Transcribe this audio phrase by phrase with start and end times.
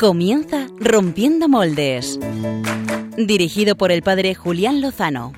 [0.00, 2.18] Comienza Rompiendo Moldes.
[3.18, 5.34] Dirigido por el padre Julián Lozano.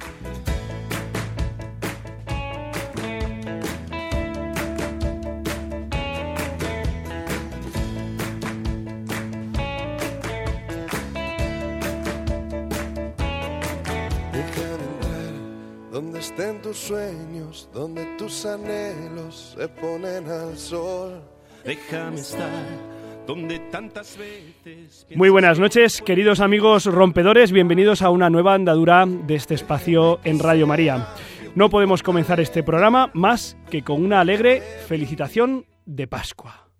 [16.21, 21.21] Estén tus sueños, donde tus anhelos se ponen al sol.
[21.64, 22.92] Déjame estar
[23.26, 25.07] donde tantas veces.
[25.14, 30.39] Muy buenas noches, queridos amigos rompedores, bienvenidos a una nueva andadura de este espacio en
[30.39, 31.08] Radio María.
[31.54, 36.72] No podemos comenzar este programa más que con una alegre felicitación de Pascua.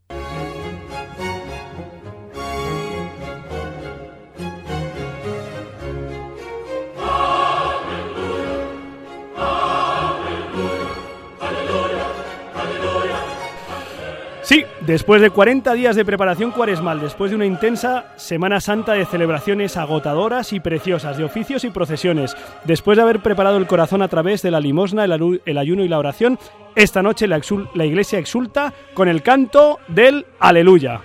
[14.87, 19.77] Después de 40 días de preparación cuaresmal, después de una intensa Semana Santa de celebraciones
[19.77, 24.43] agotadoras y preciosas, de oficios y procesiones, después de haber preparado el corazón a través
[24.43, 26.39] de la limosna, el, ayuno y la oración,
[26.75, 31.01] esta noche la iglesia exulta con el canto del Aleluya.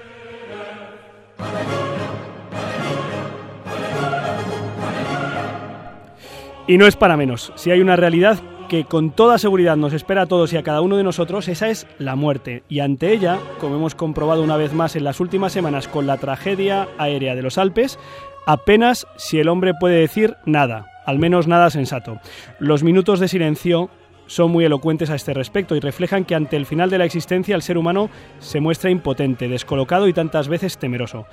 [6.67, 7.53] Y no es para menos.
[7.55, 10.81] Si hay una realidad que con toda seguridad nos espera a todos y a cada
[10.81, 12.63] uno de nosotros, esa es la muerte.
[12.69, 16.17] Y ante ella, como hemos comprobado una vez más en las últimas semanas con la
[16.17, 17.97] tragedia aérea de los Alpes,
[18.45, 22.19] apenas si el hombre puede decir nada, al menos nada sensato.
[22.59, 23.89] Los minutos de silencio
[24.27, 27.55] son muy elocuentes a este respecto y reflejan que ante el final de la existencia
[27.55, 28.09] el ser humano
[28.39, 31.25] se muestra impotente, descolocado y tantas veces temeroso.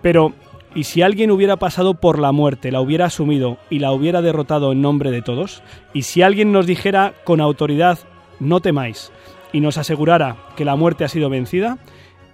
[0.00, 0.32] Pero,
[0.76, 4.72] ¿y si alguien hubiera pasado por la muerte, la hubiera asumido y la hubiera derrotado
[4.72, 5.62] en nombre de todos?
[5.94, 7.98] ¿Y si alguien nos dijera con autoridad,
[8.38, 9.10] no temáis,
[9.52, 11.78] y nos asegurara que la muerte ha sido vencida?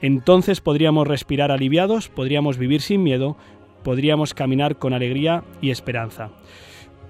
[0.01, 3.37] Entonces podríamos respirar aliviados, podríamos vivir sin miedo,
[3.85, 6.31] podríamos caminar con alegría y esperanza.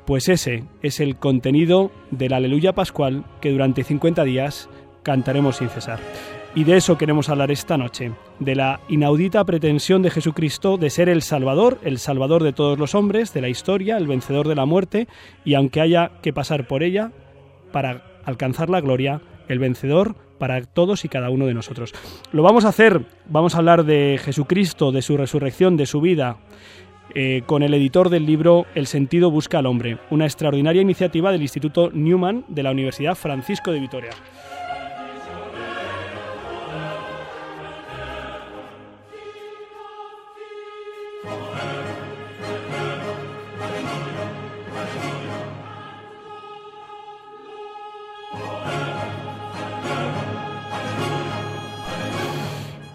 [0.04, 4.69] Pues ese es el contenido del Aleluya Pascual que durante 50 días
[5.03, 5.98] cantaremos sin cesar.
[6.55, 11.09] Y de eso queremos hablar esta noche, de la inaudita pretensión de Jesucristo de ser
[11.09, 14.67] el Salvador, el Salvador de todos los hombres, de la historia, el vencedor de la
[14.67, 15.09] muerte,
[15.47, 17.11] y aunque haya que pasar por ella
[17.73, 21.95] para alcanzar la gloria, el vencedor para todos y cada uno de nosotros.
[22.33, 26.37] Lo vamos a hacer, vamos a hablar de Jesucristo, de su resurrección, de su vida,
[27.15, 31.43] eh, con el editor del libro El sentido busca al hombre, una extraordinaria iniciativa del
[31.43, 34.11] Instituto Newman de la Universidad Francisco de Vitoria.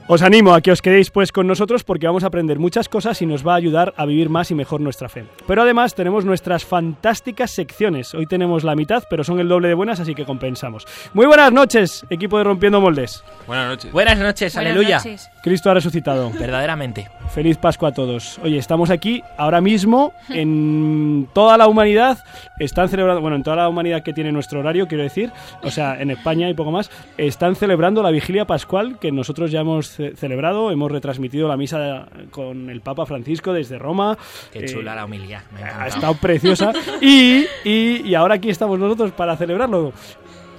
[0.10, 3.22] Os animo a que os quedéis pues con nosotros porque vamos a aprender muchas cosas
[3.22, 5.26] y nos va a ayudar a vivir más y mejor nuestra fe.
[5.46, 8.16] Pero además tenemos nuestras fantásticas secciones.
[8.16, 10.88] Hoy tenemos la mitad, pero son el doble de buenas, así que compensamos.
[11.14, 13.22] Muy buenas noches, equipo de Rompiendo Moldes.
[13.48, 13.92] Buenas noches.
[13.92, 15.02] Buenas noches, aleluya.
[15.44, 16.32] Cristo ha resucitado.
[16.40, 17.10] Verdaderamente.
[17.34, 18.40] Feliz Pascua a todos.
[18.44, 22.18] Oye, estamos aquí ahora mismo en toda la humanidad.
[22.58, 26.02] Están celebrando, bueno, en toda la humanidad que tiene nuestro horario, quiero decir, o sea,
[26.02, 30.16] en España y poco más, están celebrando la vigilia pascual que nosotros ya hemos ce-
[30.16, 30.72] celebrado.
[30.72, 34.18] Hemos retransmitido la misa con el Papa Francisco desde Roma.
[34.52, 35.42] Qué Eh, chula la humildad.
[35.54, 36.72] Me ha estado preciosa.
[37.02, 39.94] Y, y, y ahora aquí estamos nosotros para celebrarlo.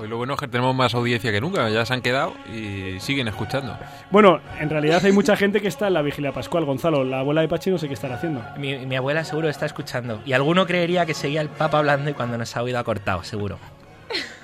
[0.00, 3.00] Hoy lo bueno es que tenemos más audiencia que nunca, ya se han quedado y
[3.00, 3.76] siguen escuchando.
[4.10, 6.64] Bueno, en realidad hay mucha gente que está en la vigilia pascual.
[6.64, 8.42] Gonzalo, la abuela de Pachi no sé qué estará haciendo.
[8.56, 10.20] Mi, mi abuela seguro está escuchando.
[10.24, 13.24] Y alguno creería que seguía el Papa hablando y cuando nos ha oído ha cortado,
[13.24, 13.58] seguro.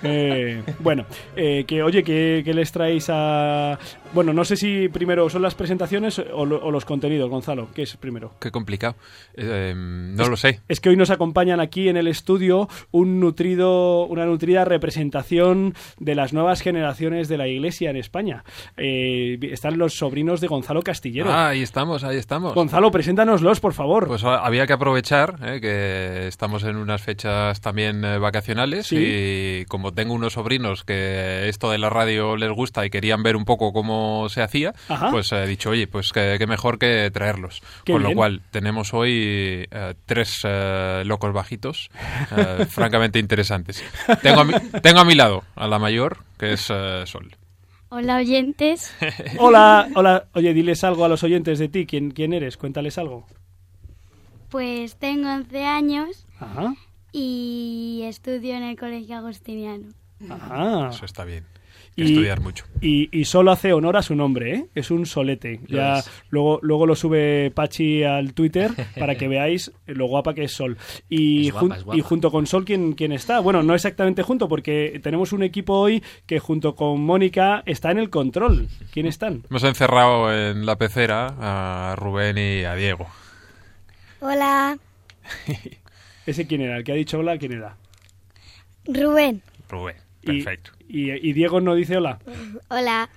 [0.03, 1.07] Eh, bueno,
[1.37, 3.79] eh, que oye, ¿qué, qué les traéis a...?
[4.15, 7.69] Bueno, no sé si primero son las presentaciones o, lo- o los contenidos, Gonzalo.
[7.75, 8.33] ¿Qué es primero?
[8.41, 8.95] Qué complicado.
[9.37, 10.61] Eh, no lo sé.
[10.69, 16.15] Es que hoy nos acompañan aquí en el estudio un nutrido, una nutrida representación de
[16.15, 18.45] las nuevas generaciones de la Iglesia en España.
[18.77, 21.31] Eh, están los sobrinos de Gonzalo Castillero.
[21.31, 22.55] Ah, ahí estamos, ahí estamos.
[22.55, 24.07] Gonzalo, preséntanoslos, por favor.
[24.07, 28.97] Pues ah, había que aprovechar eh, que estamos en unas fechas también vacacionales Sí.
[28.99, 33.37] y como tengo unos sobrinos que esto de la radio les gusta y querían ver
[33.37, 35.11] un poco cómo se hacía, Ajá.
[35.11, 37.61] pues he dicho, oye, pues que, que mejor que traerlos.
[37.85, 38.13] Qué Con bien.
[38.13, 41.91] lo cual tenemos hoy eh, tres eh, locos bajitos,
[42.37, 43.83] eh, francamente interesantes.
[44.23, 44.53] Tengo a, mi,
[44.83, 47.37] tengo a mi lado a la mayor, que es eh, Sol.
[47.91, 48.93] Hola oyentes,
[49.39, 50.25] Hola, hola.
[50.35, 51.87] Oye, diles algo a los oyentes de ti.
[51.87, 52.57] ¿Quién, quién eres?
[52.57, 53.27] Cuéntales algo.
[54.49, 56.75] pues tengo 11 años Ajá.
[57.13, 59.89] y estudio en el Colegio Agustiniano.
[60.29, 60.89] Ajá.
[60.91, 61.45] Eso está bien.
[61.97, 62.65] Estudiar mucho.
[62.81, 64.67] Y, y solo hace honor a su nombre, ¿eh?
[64.75, 65.61] Es un solete.
[65.69, 66.11] Lo ya es.
[66.31, 70.77] luego, luego lo sube Pachi al Twitter para que veáis lo guapa que es Sol.
[71.09, 71.99] Y, Es guapa, jun- es guapa.
[71.99, 73.39] y junto con Sol, ¿quién, ¿quién está?
[73.39, 77.99] Bueno, no exactamente junto, porque tenemos un equipo hoy que junto con Mónica está en
[77.99, 78.67] el control.
[78.93, 79.45] ¿Quién están?
[79.49, 83.07] Hemos encerrado en la pecera a Rubén y a Diego.
[84.21, 84.79] Hola,
[86.27, 86.79] ¿Ese quién era?
[86.79, 87.77] El que ha dicho hola, ¿quién era?
[88.87, 89.43] Rubén.
[89.69, 90.73] Rubén, Y- perfecto.
[90.89, 92.19] Y, y Diego no dice hola.
[92.69, 93.09] Hola.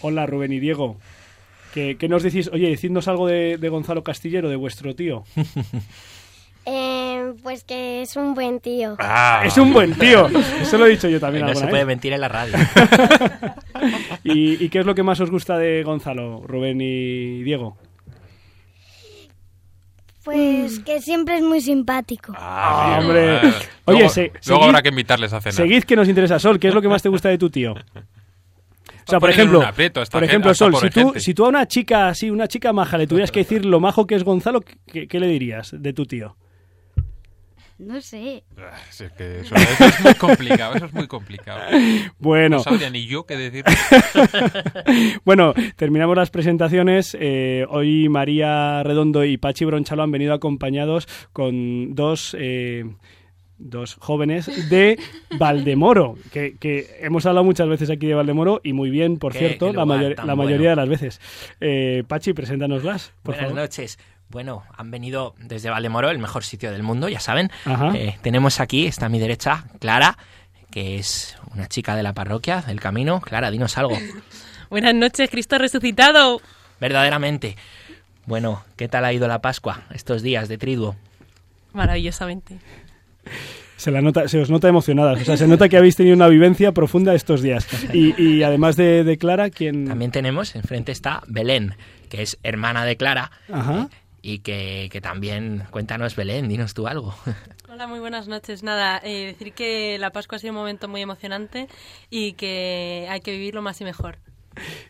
[0.00, 0.96] Hola, Rubén y Diego.
[1.74, 2.50] ¿Qué, qué nos decís?
[2.52, 5.24] Oye, decidnos algo de, de Gonzalo Castillero, de vuestro tío.
[6.64, 8.94] Eh, pues que es un buen tío.
[9.00, 10.28] Ah, Es un buen tío.
[10.60, 11.86] Eso lo he dicho yo también no se puede vez.
[11.86, 12.54] mentir en la radio.
[14.22, 17.76] ¿Y, y qué es lo que más os gusta de Gonzalo, Rubén y Diego?
[20.24, 22.32] Pues que siempre es muy simpático.
[22.36, 23.36] Ah, Ah, hombre.
[23.36, 23.40] eh.
[23.86, 25.54] Oye, luego, se- luego seguid- habrá que invitarles a cenar.
[25.56, 26.58] Seguid que nos interesa, Sol.
[26.60, 27.72] ¿Qué es lo que más te gusta de tu tío?
[27.72, 29.60] O sea, por ejemplo,
[30.12, 32.96] por ejemplo, Sol, por si tú, si tú a una chica así, una chica maja,
[32.98, 36.06] le tuvieras que decir lo majo que es Gonzalo, ¿qué, qué le dirías de tu
[36.06, 36.36] tío?
[37.78, 38.44] No sé.
[38.58, 41.60] Ah, sí, es que eso, eso es muy complicado, eso es muy complicado.
[42.18, 43.64] Bueno, No sabría ni yo qué decir.
[45.24, 47.16] bueno, terminamos las presentaciones.
[47.18, 52.36] Eh, hoy María Redondo y Pachi Bronchalo han venido acompañados con dos...
[52.38, 52.84] eh,
[53.64, 54.98] dos jóvenes de
[55.38, 59.38] Valdemoro, que, que hemos hablado muchas veces aquí de Valdemoro y muy bien, por Qué-
[59.38, 60.70] cierto, qué la, mayor- mayoría bueno.
[60.70, 61.20] de las veces.
[61.60, 63.62] Eh, Pachi, preséntanoslas, por Buenas favor.
[63.62, 63.98] noches.
[64.32, 67.50] Bueno, han venido desde Valdemoro, el mejor sitio del mundo, ya saben.
[67.94, 70.16] Eh, tenemos aquí, está a mi derecha, Clara,
[70.70, 73.20] que es una chica de la parroquia, del camino.
[73.20, 73.96] Clara, dinos algo.
[74.70, 76.40] Buenas noches, Cristo resucitado.
[76.80, 77.56] Verdaderamente.
[78.24, 80.96] Bueno, ¿qué tal ha ido la Pascua estos días de triduo?
[81.74, 82.56] Maravillosamente.
[83.76, 86.28] Se, la nota, se os nota emocionadas, o sea, se nota que habéis tenido una
[86.28, 87.66] vivencia profunda estos días.
[87.92, 89.86] Y, y además de, de Clara, ¿quién...?
[89.88, 91.74] También tenemos, enfrente está Belén,
[92.08, 93.30] que es hermana de Clara.
[93.52, 93.88] Ajá.
[93.90, 97.14] eh, Y que, que también, cuéntanos Belén, dinos tú algo.
[97.68, 98.62] Hola, muy buenas noches.
[98.62, 101.66] Nada, eh, decir que la Pascua ha sido un momento muy emocionante
[102.08, 104.18] y que hay que vivirlo más y mejor.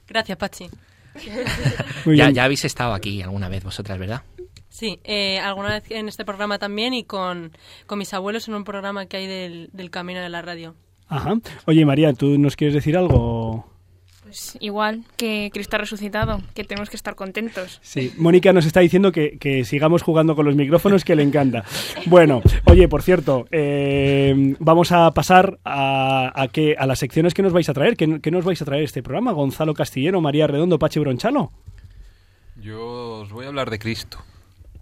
[0.06, 0.69] Gracias, Pachi.
[2.06, 4.23] Ya, ya habéis estado aquí alguna vez vosotras, ¿verdad?
[4.69, 7.52] Sí, eh, alguna vez en este programa también y con,
[7.87, 10.75] con mis abuelos en un programa que hay del, del camino de la radio.
[11.08, 11.34] Ajá.
[11.67, 13.72] Oye, María, ¿tú nos quieres decir algo?
[14.32, 17.81] Pues igual que Cristo ha resucitado, que tenemos que estar contentos.
[17.82, 21.64] Sí, Mónica nos está diciendo que, que sigamos jugando con los micrófonos, que le encanta.
[22.06, 27.43] Bueno, oye, por cierto, eh, vamos a pasar a, a, qué- a las secciones que
[27.43, 27.94] nos vais a traer.
[27.94, 29.32] ¿Qué, qué nos vais a traer este programa?
[29.32, 31.52] Gonzalo Castillero, María Redondo, Pachi Bronchalo.
[32.56, 34.19] Yo os voy a hablar de Cristo.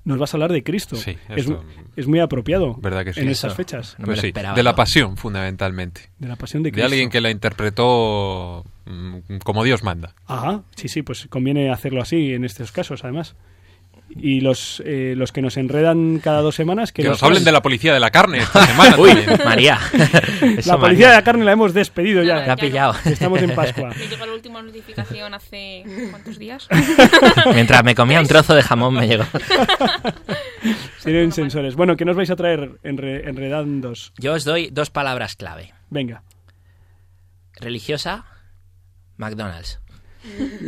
[0.05, 0.95] Nos vas a hablar de Cristo.
[0.95, 1.65] Sí, es, eso-
[1.97, 3.21] es muy apropiado ¿Verdad que sí?
[3.21, 3.49] en Eso.
[3.49, 3.97] esas fechas.
[3.99, 6.03] No me Pues lo sí, esperaba, de la pasión, fundamentalmente.
[6.21, 6.87] De la pasión de De Cristo.
[6.87, 8.65] alguien que la interpretó
[9.45, 10.15] como Dios manda.
[10.27, 13.35] Ajá, sí, sí, pues conviene hacerlo así en estos casos, además.
[14.13, 16.91] Y los, eh, los que nos enredan cada dos semanas...
[16.91, 19.13] Que, Que nos hablen de la policía de la carne esta semana Uy.
[19.45, 19.79] María.
[19.93, 21.09] Eso, La policía María.
[21.11, 22.45] de la carne la hemos despedido ya.
[22.45, 22.95] La ha pillado.
[23.05, 23.91] Estamos en Pascua.
[23.97, 26.67] Me llegó la última notificación hace cuántos días.
[27.55, 29.25] Mientras me comía un trozo de jamón me llegó.
[31.05, 31.77] Tienen sensores.
[31.77, 34.13] Bueno, ¿qué nos vais a traer enre- enredandos?
[34.19, 35.73] Yo os doy dos palabras clave.
[35.89, 36.25] Venga.
[37.61, 38.25] Religiosa,
[39.21, 39.79] McDonald's.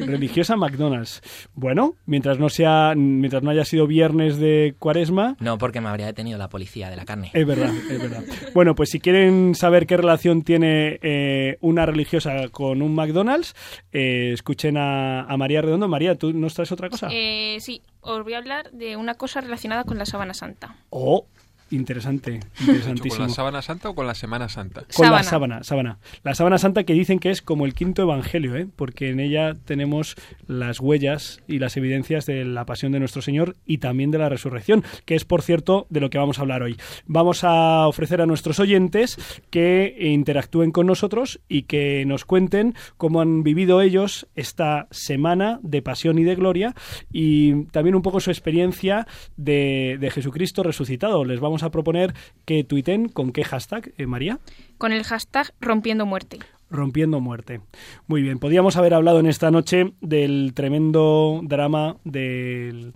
[0.06, 1.20] Religiosa McDonald's.
[1.54, 6.06] Bueno, mientras no sea, mientras no haya sido viernes de cuaresma, No porque me habría
[6.06, 7.30] detenido la policía de la carne.
[7.34, 8.24] es verdad, es verdad.
[8.54, 13.54] Bueno, pues si quieren saber qué relación tiene eh, una religiosa con un McDonald's,
[13.92, 15.86] eh, escuchen a, a María Redondo.
[15.88, 17.08] María, ¿tú nos traes otra cosa?
[17.12, 20.76] Eh, sí, os voy a hablar de una cosa relacionada con la sábana santa.
[20.90, 21.26] Oh,
[21.72, 23.28] interesante, ¿Con la interesantísimo.
[23.28, 24.82] sábana santa o con la semana santa?
[24.94, 25.22] Con la Sábana.
[25.24, 25.98] sábana, sábana.
[26.22, 28.66] La sábana santa que dicen que es como el quinto evangelio, ¿eh?
[28.76, 33.56] porque en ella tenemos las huellas y las evidencias de la pasión de nuestro Señor
[33.66, 36.62] y también de la resurrección, que es, por cierto, de lo que vamos a hablar
[36.62, 36.76] hoy.
[37.06, 39.18] Vamos a ofrecer a nuestros oyentes
[39.50, 45.82] que interactúen con nosotros y que nos cuenten cómo han vivido ellos esta semana de
[45.82, 46.74] pasión y de gloria
[47.10, 51.24] y también un poco su experiencia de, de Jesucristo resucitado.
[51.24, 52.14] Les vamos a proponer
[52.44, 54.38] que tuiten con qué hashtag, eh, María.
[54.78, 56.38] Con el hashtag rompiendo muerte.
[56.70, 57.60] Rompiendo muerte.
[58.06, 62.94] Muy bien, podríamos haber hablado en esta noche del tremendo drama del,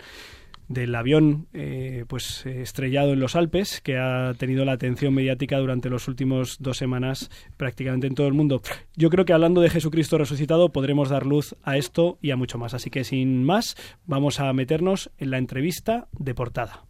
[0.69, 5.91] del avión eh, pues estrellado en los Alpes que ha tenido la atención mediática durante
[5.91, 8.63] los últimos dos semanas prácticamente en todo el mundo.
[8.97, 12.59] Yo creo que hablando de Jesucristo resucitado podremos dar luz a esto y a mucho
[12.59, 12.75] más.
[12.75, 16.85] Así que sin más vamos a meternos en la entrevista de portada.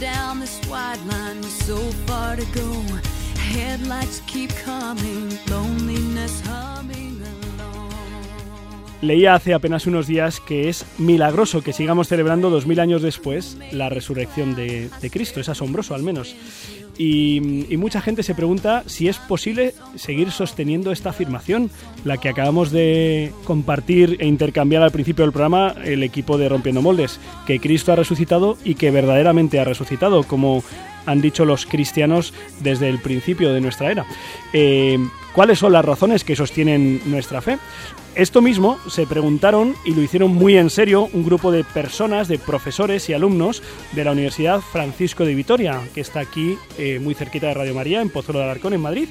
[0.00, 1.76] down this wide line, so
[2.06, 2.72] far to go.
[3.36, 7.19] Headlights keep coming, loneliness humming.
[9.02, 13.56] Leía hace apenas unos días que es milagroso que sigamos celebrando dos mil años después
[13.72, 15.40] la resurrección de, Cristo.
[15.40, 16.36] Es asombroso, al menos.
[16.98, 21.70] Y, y mucha gente se pregunta si es posible seguir sosteniendo esta afirmación,
[22.04, 26.82] la que acabamos de compartir e intercambiar al principio del programa el equipo de Rompiendo
[26.82, 30.62] Moldes, que Cristo ha resucitado y que verdaderamente ha resucitado, como
[31.06, 34.04] han dicho los cristianos desde el principio de nuestra era.
[34.52, 34.98] Eh,
[35.34, 37.58] ¿Cuáles son las razones que sostienen nuestra fe?
[38.16, 42.38] Esto mismo se preguntaron y lo hicieron muy en serio un grupo de personas, de
[42.38, 47.46] profesores y alumnos de la Universidad Francisco de Vitoria, que está aquí eh, muy cerquita
[47.46, 49.08] de Radio María, en Pozuelo de Alarcón, en Madrid,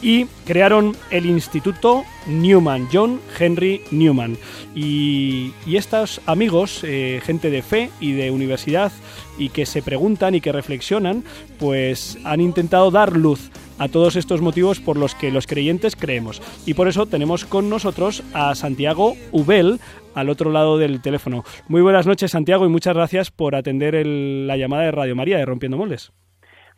[0.00, 4.38] y crearon el Instituto Newman, John Henry Newman.
[4.76, 8.92] Y, y estos amigos, eh, gente de fe y de universidad,
[9.36, 11.24] y que se preguntan y que reflexionan,
[11.58, 16.42] pues han intentado dar luz a todos estos motivos por los que los creyentes creemos.
[16.66, 19.78] Y por eso tenemos con nosotros a Santiago Ubel
[20.14, 21.44] al otro lado del teléfono.
[21.68, 25.36] Muy buenas noches, Santiago, y muchas gracias por atender el- la llamada de Radio María
[25.38, 26.12] de Rompiendo Moldes.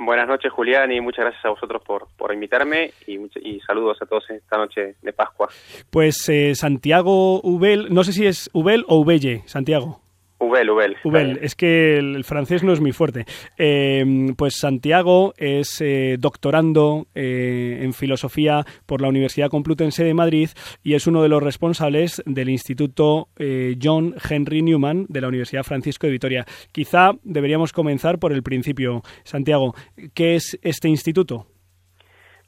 [0.00, 4.30] Buenas noches, Julián, y muchas gracias a vosotros por, por invitarme y saludos a todos
[4.30, 5.48] esta noche de Pascua.
[5.90, 10.00] Pues eh, Santiago Ubel, no sé si es Ubel o Ubelle, Santiago.
[10.40, 10.96] Ubel, Ubel.
[11.02, 13.24] Ubel, es que el, francés no es muy fuerte.
[13.56, 14.04] Eh,
[14.36, 20.50] pues Santiago es eh, doctorando eh, en filosofía por la Universidad Complutense de Madrid
[20.82, 25.64] y es uno de los responsables del Instituto eh, John Henry Newman de la Universidad
[25.64, 26.44] Francisco de Vitoria.
[26.70, 29.02] Quizá deberíamos comenzar por el principio.
[29.24, 29.74] Santiago,
[30.14, 31.46] ¿qué es este instituto?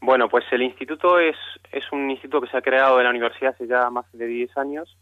[0.00, 1.36] Bueno, pues el instituto es,
[1.72, 4.56] es un instituto que se ha creado en la universidad hace ya más de 10
[4.56, 4.96] años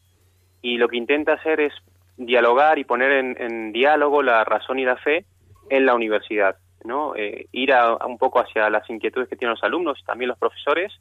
[0.62, 1.72] y lo que intenta hacer es
[2.18, 5.24] dialogar y poner en, en diálogo la razón y la fe
[5.70, 7.14] en la universidad, ¿no?
[7.16, 10.28] Eh, ir a, a un poco hacia las inquietudes que tienen los alumnos y también
[10.28, 10.92] los profesores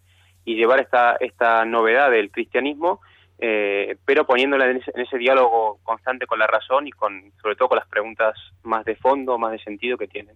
[0.46, 3.02] y llevar esta, esta novedad del cristianismo,
[3.40, 7.56] eh, pero poniéndola en ese, en ese diálogo constante con la razón y con, sobre
[7.56, 10.36] todo con las preguntas más de fondo, más de sentido que tienen.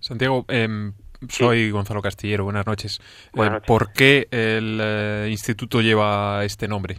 [0.00, 0.92] Santiago, em,
[1.28, 3.00] soy Gonzalo Castillero, buenas noches.
[3.32, 3.68] Buenas Eh, noches.
[3.68, 6.96] ¿Por qué el eh, instituto lleva este nombre?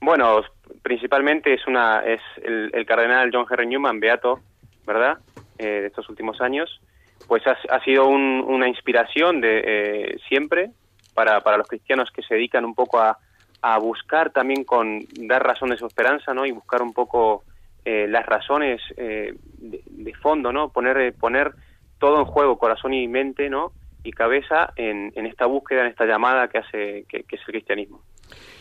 [0.00, 0.42] Bueno,
[0.82, 4.42] principalmente es una es el, el cardenal John Henry Newman, beato,
[4.86, 5.18] ¿verdad?
[5.58, 6.80] Eh, de estos últimos años,
[7.26, 10.70] pues ha, sido un- una inspiración de eh, siempre
[11.14, 13.18] para, para los cristianos que se dedican un poco a,
[13.62, 16.44] a buscar también con dar razón de su esperanza, ¿no?
[16.46, 17.44] Y buscar un poco
[17.84, 20.68] eh, las razones eh, de, de fondo, ¿no?
[20.70, 21.54] Poner eh, poner
[21.98, 23.72] todo en juego, corazón y mente, ¿no?
[24.04, 27.52] Y cabeza en, en esta búsqueda, en esta llamada que hace que, que es el
[27.54, 28.02] cristianismo.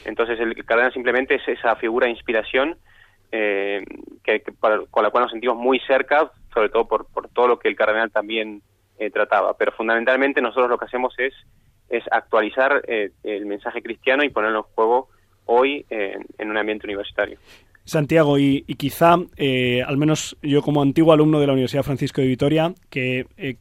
[0.06, 2.78] Entonces el cardenal simplemente es esa figura de inspiración
[3.32, 3.84] eh,
[4.24, 7.68] que, con la cual nos sentimos muy cerca, sobre todo por, por todo lo que
[7.68, 8.62] el cardenal también
[8.98, 9.58] eh, trataba.
[9.58, 11.34] Pero fundamentalmente nosotros lo que hacemos es,
[11.90, 15.10] es actualizar eh, el mensaje cristiano y ponerlo en juego
[15.46, 17.38] hoy en, en un ambiente universitario.
[17.86, 22.28] Santiago, y, quizá, eh, al menos yo como antiguo alumno de la Universidad Francisco de
[22.28, 23.58] Vitoria, que eh,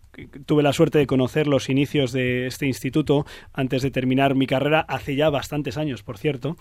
[0.47, 4.81] tuve la suerte de conocer los inicios de este instituto antes de terminar mi carrera,
[4.81, 6.57] hace ya bastantes años, por cierto,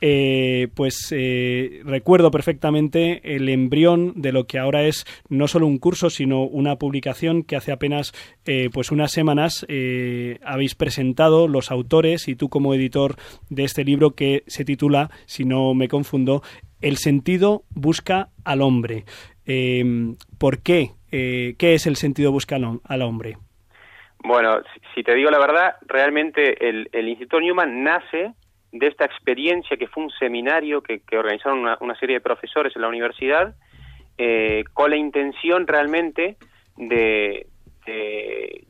[0.00, 1.12] eh, pues
[1.84, 6.76] recuerdo perfectamente el embrión de lo que ahora es no solo un curso, sino una
[6.76, 8.12] publicación que hace apenas
[8.72, 9.66] pues unas semanas
[10.44, 13.16] habéis presentado los autores y tú como editor
[13.48, 16.42] de este libro que se titula, si no me confundo,
[16.80, 19.04] El sentido busca al hombre.
[19.46, 19.84] Eh,
[20.38, 20.90] ¿Por qué?
[21.12, 23.36] Eh, ¿Qué es el sentido busca al, hom- al hombre?
[24.22, 28.32] Bueno, si, si te digo la verdad, realmente el, el Instituto Newman nace
[28.72, 32.74] de esta experiencia que fue un seminario que, que organizaron una, una serie de profesores
[32.76, 33.54] en la universidad
[34.18, 36.36] eh, con la intención realmente
[36.76, 37.46] de,
[37.86, 38.64] de-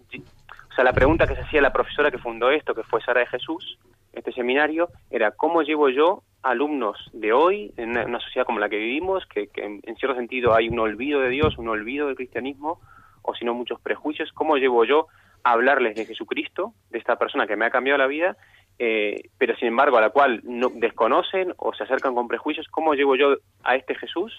[0.71, 3.21] O sea, la pregunta que se hacía la profesora que fundó esto, que fue Sara
[3.21, 3.79] de Jesús,
[4.13, 8.79] este seminario, era ¿cómo llevo yo alumnos de hoy en una, sociedad como la que
[8.79, 12.81] vivimos, que, en, cierto sentido hay un olvido de Dios, un olvido del cristianismo,
[13.23, 15.09] o si no muchos prejuicios, ¿cómo llevo yo
[15.45, 18.37] a hablarles de Jesucristo, de esta persona que me ha cambiado la vida,
[18.79, 22.95] eh, pero sin embargo a la cual no desconocen o se acercan con prejuicios, ¿cómo
[22.95, 24.33] llevo yo a este Jesús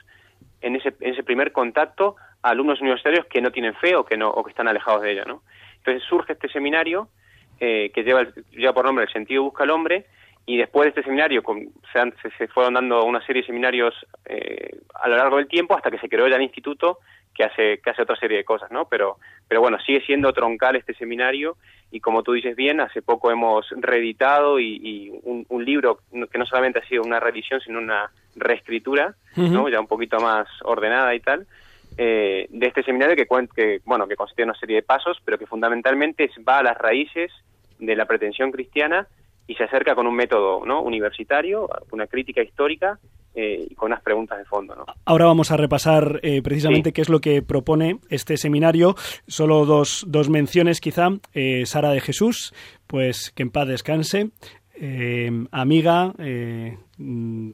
[0.61, 4.17] en ese, en ese primer contacto a alumnos universitarios que no tienen fe o que
[4.17, 5.43] no o que están alejados de ella, ¿no?
[5.77, 7.09] Entonces surge este seminario
[7.59, 10.05] eh, que lleva, lleva por nombre El sentido busca al hombre
[10.45, 13.93] y después de este seminario con- se, han- se, fueron dando una serie de seminarios
[14.25, 16.97] eh, a lo largo del tiempo hasta que se creó ya el instituto
[17.33, 18.85] que hace que hace otra serie de cosas, ¿no?
[18.89, 19.17] Pero
[19.47, 21.55] pero bueno sigue siendo troncal este seminario
[21.91, 25.99] y como tú dices bien hace poco hemos reeditado y, y un, un libro
[26.31, 29.13] que no solamente ha sido una reedición sino una reescritura,
[29.53, 29.69] ¿no?
[29.69, 31.45] Ya un poquito más ordenada y tal
[31.97, 35.37] eh, de este seminario que, que, bueno, que consiste en una serie de pasos, pero
[35.37, 37.31] que fundamentalmente va a las raíces
[37.79, 39.07] de la pretensión cristiana
[39.51, 40.81] y se acerca con un método ¿no?
[40.81, 42.99] universitario, una crítica histórica
[43.35, 44.73] eh, y con unas preguntas de fondo.
[44.75, 44.85] ¿no?
[45.03, 46.93] Ahora vamos a repasar eh, precisamente Sí.
[46.93, 48.95] qué es lo que propone este seminario.
[49.27, 51.09] Solo dos, dos menciones quizá.
[51.33, 52.53] Eh, Sara de Jesús,
[52.87, 54.29] pues que en paz descanse.
[55.51, 56.13] Amiga,
[56.97, 57.49] mm,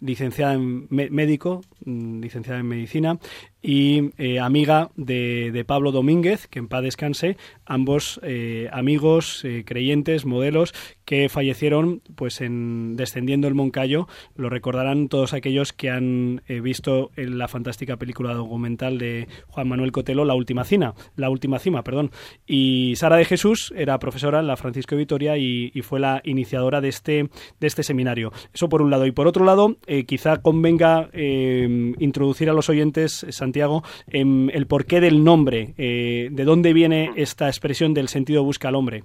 [0.00, 3.18] licenciada en médico, mm, licenciada en medicina,
[3.62, 7.36] y eh, amiga de, de Pablo Domínguez, que en paz descanse,
[7.66, 10.72] ambos eh, amigos, eh, creyentes, modelos,
[11.04, 14.06] que fallecieron pues en descendiendo el Moncayo.
[14.34, 19.90] Lo recordarán todos aquellos que han visto en la fantástica película documental de Juan Manuel
[19.90, 22.12] Cotelo, La Última Cina, La Última Cima, perdón.
[22.46, 26.80] Y Sara de Jesús era profesora en la Francisco de Vitoria y, fue la iniciadora
[26.80, 28.32] de este, de este seminario.
[28.54, 29.06] Eso por un lado.
[29.06, 35.24] Y por otro lado, quizá convenga introducir a los oyentes, Santiago, en el porqué del
[35.24, 39.02] nombre, eh, de dónde viene esta expresión del sentido busca al hombre.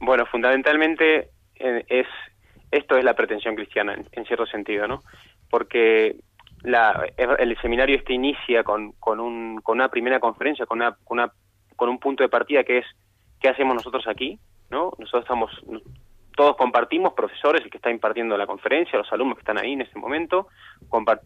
[0.00, 2.06] Bueno, fundamentalmente eh, es
[2.70, 5.00] esto es la pretensión cristiana en, cierto sentido, ¿no?
[5.50, 6.16] Porque
[6.62, 11.18] la, el seminario este inicia con, con, un, con una primera conferencia, con, una, con,
[11.18, 11.30] una,
[11.76, 12.86] con un punto de partida que es
[13.42, 14.38] ¿qué hacemos nosotros aquí?
[14.70, 14.92] ¿no?
[14.98, 15.50] Nosotros estamos,
[16.34, 19.82] todos compartimos, profesores, el que está impartiendo la conferencia, los alumnos que están ahí en
[19.82, 20.48] este momento,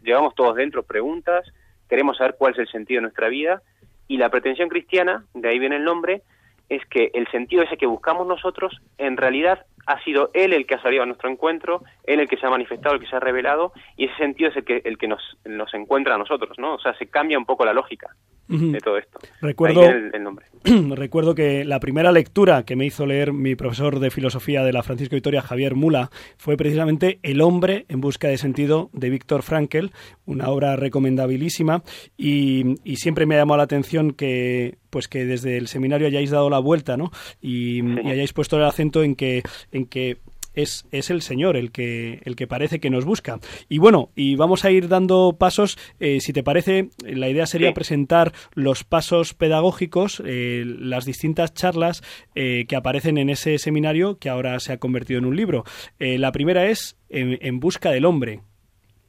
[0.02, 1.46] llevamos todos dentro preguntas,
[1.88, 3.62] queremos saber cuál es el sentido de nuestra vida
[4.08, 6.22] y la pretensión cristiana, de ahí viene el nombre,
[6.68, 10.74] es que el sentido ese que buscamos nosotros, en realidad ha sido Él el que
[10.74, 13.20] ha salido a nuestro encuentro, Él el que se ha manifestado, el que se ha
[13.20, 16.74] revelado, y ese sentido es el que, el que nos, nos encuentra a nosotros, ¿no?
[16.74, 18.08] O sea, se cambia un poco la lógica
[18.48, 19.18] De todo esto.
[19.40, 20.46] Recuerdo- el nombre.
[20.96, 24.82] Recuerdo que la primera lectura que me hizo leer mi profesor de filosofía de la
[24.82, 29.90] Francisco Vitoria, Javier Mula, fue precisamente El hombre en busca de sentido de Víctor Frankel,
[30.26, 31.82] una obra recomendabilísima
[32.16, 36.30] y, y siempre me ha llamado la atención que pues que desde el seminario hayáis
[36.30, 37.10] dado la vuelta, ¿no?
[37.40, 40.18] Y, y hayáis puesto el acento en que en que
[40.56, 43.38] es, es el Señor el que, el que parece que nos busca.
[43.68, 45.78] Y bueno, y vamos a ir dando pasos.
[46.00, 47.74] eh, si te parece, la idea sería Sí.
[47.74, 52.02] presentar los pasos pedagógicos, eh, las distintas charlas
[52.34, 55.64] eh, que aparecen en ese seminario que ahora se ha convertido en un libro.
[55.98, 58.40] Eh, la primera es en, en busca del hombre.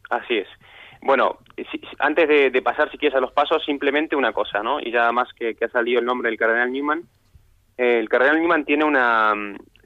[0.10, 0.48] Así es.
[1.02, 1.38] Bueno,
[2.00, 4.80] antes de, de pasar, si quieres, a los pasos, simplemente una cosa, ¿no?
[4.80, 7.04] Y ya más que, que ha salido el nombre del cardenal Newman,
[7.78, 9.34] eh, el cardenal Newman tiene una,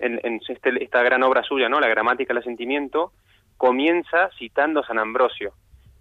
[0.02, 1.80] en, en este- esta gran obra suya, ¿no?
[1.80, 3.12] La gramática del asentimiento,
[3.58, 5.54] comienza citando a San Ambrosio.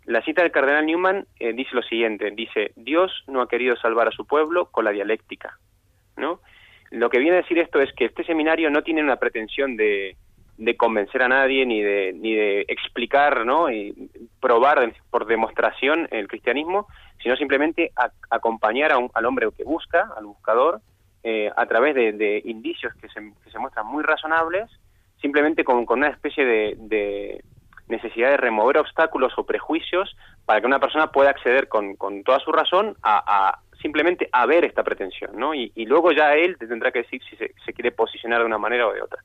[0.07, 4.09] La cita del cardenal Newman eh, dice lo siguiente, dice, Dios no ha querido salvar
[4.09, 5.59] a su pueblo con la dialéctica,
[6.17, 6.41] ¿no?
[6.91, 10.17] Lo que viene a decir esto es que este seminario no tiene una pretensión de,
[10.57, 13.71] de convencer a nadie ni de, ni de explicar ¿no?
[13.71, 14.11] y
[14.41, 16.89] probar por demostración el cristianismo,
[17.23, 20.81] sino simplemente a- acompañar a un- al hombre que busca, al buscador,
[21.23, 24.71] eh, a través de, de indicios que se, que se muestran muy razonables,
[25.21, 27.45] simplemente con, con una especie de, de
[27.89, 32.39] necesidad de remover obstáculos o prejuicios para que una persona pueda acceder con, con toda
[32.41, 35.55] su razón a, a simplemente a ver esta pretensión, ¿no?
[35.55, 38.47] Y, y luego ya él te tendrá que decir si se, se quiere posicionar de
[38.47, 39.23] una manera o de otra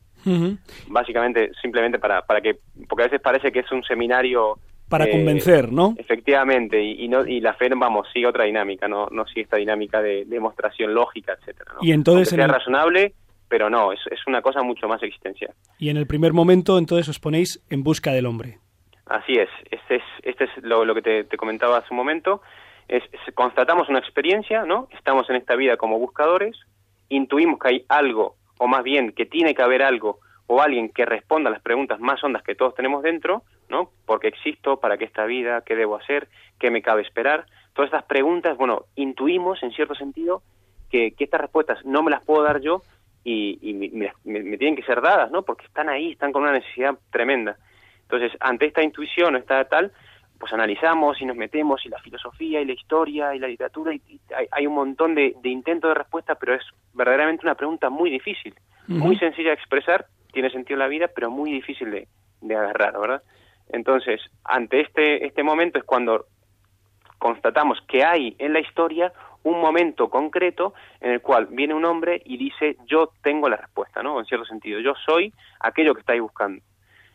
[0.88, 2.58] básicamente simplemente para, para que,
[2.90, 4.58] porque a veces parece que es un seminario
[4.90, 5.96] Para eh, convencer, ¿no?
[5.98, 9.58] Efectivamente, y, y no y la fe, vamos, sigue otra dinámica, no, no sigue esta
[9.58, 11.74] dinámica de demostración lógica, etcétera.
[11.74, 11.80] ¿no?
[11.82, 13.14] Y entonces sea en el- razonable,
[13.48, 15.52] pero no, es, es una cosa mucho más existencial.
[15.80, 18.60] Y en el primer momento, entonces, os ponéis en busca del hombre.
[19.08, 22.42] Así es, este es, este es lo, lo que te, te comentaba hace un momento,
[22.88, 24.88] es, es- constatamos una experiencia, ¿no?
[24.92, 26.56] Estamos en esta vida como buscadores,
[27.10, 31.06] intuimos que hay algo, o más bien que tiene que haber algo, o alguien que
[31.06, 33.90] responda a las preguntas más hondas que todos tenemos dentro, ¿no?
[34.06, 34.80] ¿Por qué existo?
[34.80, 35.62] ¿Para qué esta vida?
[35.66, 36.28] ¿Qué debo hacer?
[36.60, 37.46] ¿Qué me cabe esperar?
[37.74, 40.42] Todas estas preguntas, bueno, intuimos en cierto sentido
[40.92, 42.82] que, que estas respuestas no me las puedo dar yo
[43.24, 43.90] y, y me,
[44.24, 45.42] me- me- tienen que ser dadas, ¿no?
[45.42, 47.58] Porque están ahí, están con una necesidad tremenda.
[48.04, 49.92] Entonces, ante esta intuición o esta tal,
[50.40, 54.02] pues analizamos y nos metemos y la filosofía y la historia y la literatura y,
[54.08, 56.62] y hay, hay un montón de, de intentos de respuesta, pero es
[56.94, 58.54] verdaderamente una pregunta muy difícil,
[58.88, 62.08] muy sencilla de expresar, tiene sentido en la vida, pero muy difícil de,
[62.42, 63.24] de agarrar, ¿verdad?
[63.70, 66.26] Entonces, ante este, este momento es cuando
[67.18, 72.22] constatamos que hay en la historia un momento concreto en el cual viene un hombre
[72.26, 74.20] y dice yo tengo la respuesta, ¿no?
[74.20, 76.62] En cierto sentido, yo soy aquello que estáis buscando.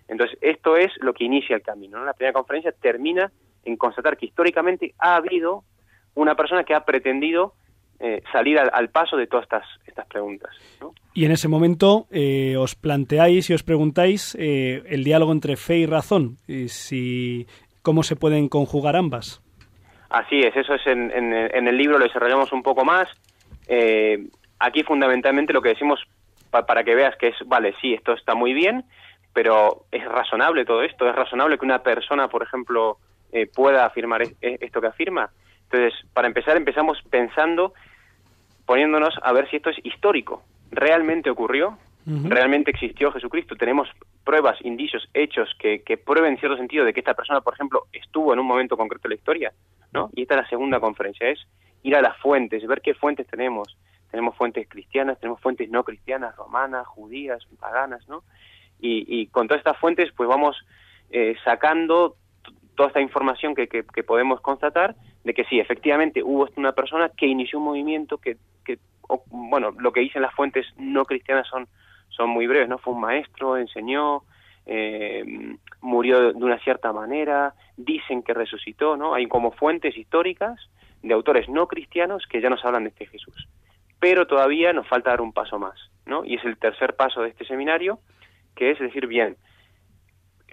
[0.09, 1.99] Entonces, esto es lo que inicia el camino.
[1.99, 2.05] ¿no?
[2.05, 3.31] La primera conferencia termina
[3.65, 5.63] en constatar que históricamente ha habido
[6.15, 7.55] una persona que ha pretendido
[8.01, 10.51] eh, salir al, al paso de todas estas, estas preguntas.
[10.81, 10.93] ¿no?
[11.15, 15.77] Y en ese momento eh, os planteáis y os preguntáis eh, el diálogo entre fe
[15.79, 17.47] y razón, y si,
[17.83, 19.43] cómo se pueden conjugar ambas.
[20.09, 23.09] Así es, eso es en, en- en el libro lo desarrollamos un poco más.
[23.69, 24.27] Eh,
[24.59, 26.01] aquí fundamentalmente lo que decimos
[26.51, 28.85] pa- para que veas que es, vale, sí, esto está muy bien,
[29.33, 32.99] pero es razonable todo esto, es razonable que una persona, por ejemplo,
[33.33, 35.31] eh, pueda afirmar es- es- esto que afirma.
[35.71, 37.75] Entonces, para empezar, empezamos pensando,
[38.71, 43.57] poniéndonos a ver si esto es histórico, realmente ocurrió, realmente existió Jesucristo.
[43.57, 43.89] Tenemos
[44.23, 47.87] pruebas, indicios, hechos que, que prueben en cierto sentido de que esta persona, por ejemplo,
[47.93, 49.53] estuvo en un momento concreto de la historia,
[49.93, 50.09] ¿no?
[50.15, 51.41] Y esta es la segunda conferencia, es
[51.83, 53.77] ir a las fuentes, ver qué fuentes tenemos.
[54.09, 58.23] Tenemos fuentes cristianas, tenemos fuentes no cristianas, romanas, judías, paganas, ¿no?
[58.79, 60.57] Y, y con todas estas fuentes, pues vamos
[61.11, 62.15] eh, sacando
[62.81, 67.11] toda esta información que, que, que podemos constatar de que sí, efectivamente hubo una persona
[67.15, 68.79] que inició un movimiento que, que
[69.27, 71.69] bueno, lo que dicen las fuentes no cristianas son,
[72.09, 72.79] son muy breves, ¿no?
[72.79, 74.23] Fue un maestro, enseñó,
[74.65, 79.13] eh, murió de una cierta manera, dicen que resucitó, ¿no?
[79.13, 80.59] Hay como fuentes históricas
[81.03, 83.47] de autores no cristianos que ya nos hablan de este Jesús.
[83.99, 86.25] Pero todavía nos falta dar un paso más, ¿no?
[86.25, 87.99] Y es el tercer paso de este seminario,
[88.57, 89.37] que es decir, bien,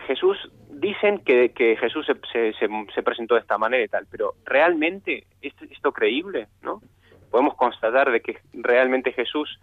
[0.05, 0.37] Jesús,
[0.69, 4.33] dicen que, que Jesús se, se, se- se presentó de esta manera y tal, pero
[4.45, 6.47] ¿realmente es esto creíble?
[6.61, 6.81] ¿no?
[7.31, 9.59] ¿Podemos constatar de que realmente Jesús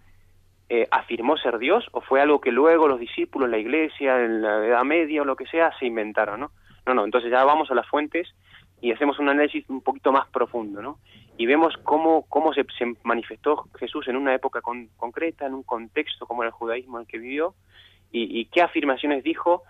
[0.68, 4.66] eh, afirmó ser Dios o fue algo que luego los discípulos, la iglesia, en la
[4.66, 6.40] Edad Media o lo que sea, se inventaron?
[6.40, 6.50] ¿no?
[6.86, 8.34] no, no, entonces ya vamos a las fuentes
[8.80, 10.98] y hacemos un análisis un poquito más profundo, ¿no?
[11.38, 15.62] Y vemos cómo, cómo se, se manifestó Jesús en una época con- concreta, en un
[15.62, 17.54] contexto como era el judaísmo en el que vivió,
[18.16, 19.64] y qué afirmaciones dijo,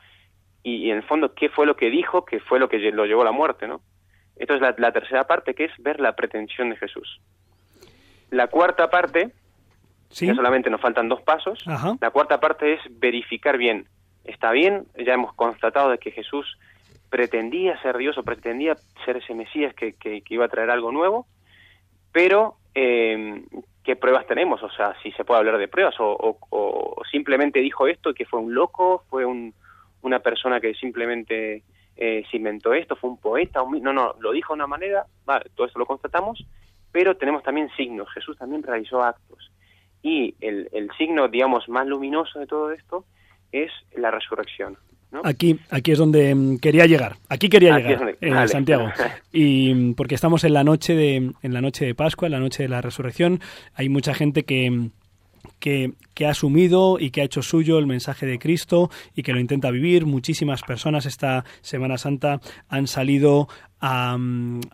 [0.65, 3.07] y, y en el fondo qué fue lo que dijo, que fue lo que lo
[3.07, 3.81] llevó a la muerte, ¿no?
[4.37, 7.21] Esto es la, la tercera parte, que es ver la pretensión de Jesús.
[8.31, 9.31] La cuarta parte,
[10.09, 10.27] Sí.
[10.27, 11.97] ya solamente nos faltan dos pasos, Ajá.
[12.01, 13.87] la cuarta parte es verificar bien.
[14.25, 16.59] Está bien, ya hemos constatado de que Jesús
[17.11, 20.91] pretendía ser Dios o pretendía ser ese Mesías que, que- que iba a traer algo
[20.93, 21.27] nuevo,
[22.13, 23.43] pero eh,
[23.85, 24.63] ¿qué pruebas tenemos?
[24.63, 28.25] O sea, si se puede hablar de pruebas o, o- o simplemente dijo esto que
[28.25, 29.53] fue un loco, fue un-
[30.05, 31.63] una persona que simplemente
[31.97, 35.05] eh, se inventó esto, fue un poeta, un no, no, lo dijo de una manera,
[35.25, 36.45] vale, todo eso lo constatamos,
[36.93, 39.51] pero tenemos también signos, Jesús también realizó actos.
[40.03, 43.05] Y el, el signo, digamos, más luminoso de todo esto
[43.53, 44.77] es la resurrección.
[45.11, 45.23] ¿no?
[45.25, 47.17] Aquí, aquí es donde mm, quería llegar.
[47.29, 48.49] Aquí quería Aquí llegar, donde- vale.
[48.49, 48.89] Santiago.
[49.33, 52.41] Y mm, porque estamos en la noche de en la noche de Pascua, en la
[52.41, 53.41] noche de la resurrección,
[53.75, 54.91] hay mucha gente que mm,
[55.65, 59.41] que, ha asumido y que ha hecho suyo el mensaje de Cristo y que lo
[59.41, 60.05] intenta vivir.
[60.05, 63.49] Muchísimas personas esta Semana Santa han salido
[63.81, 64.19] a,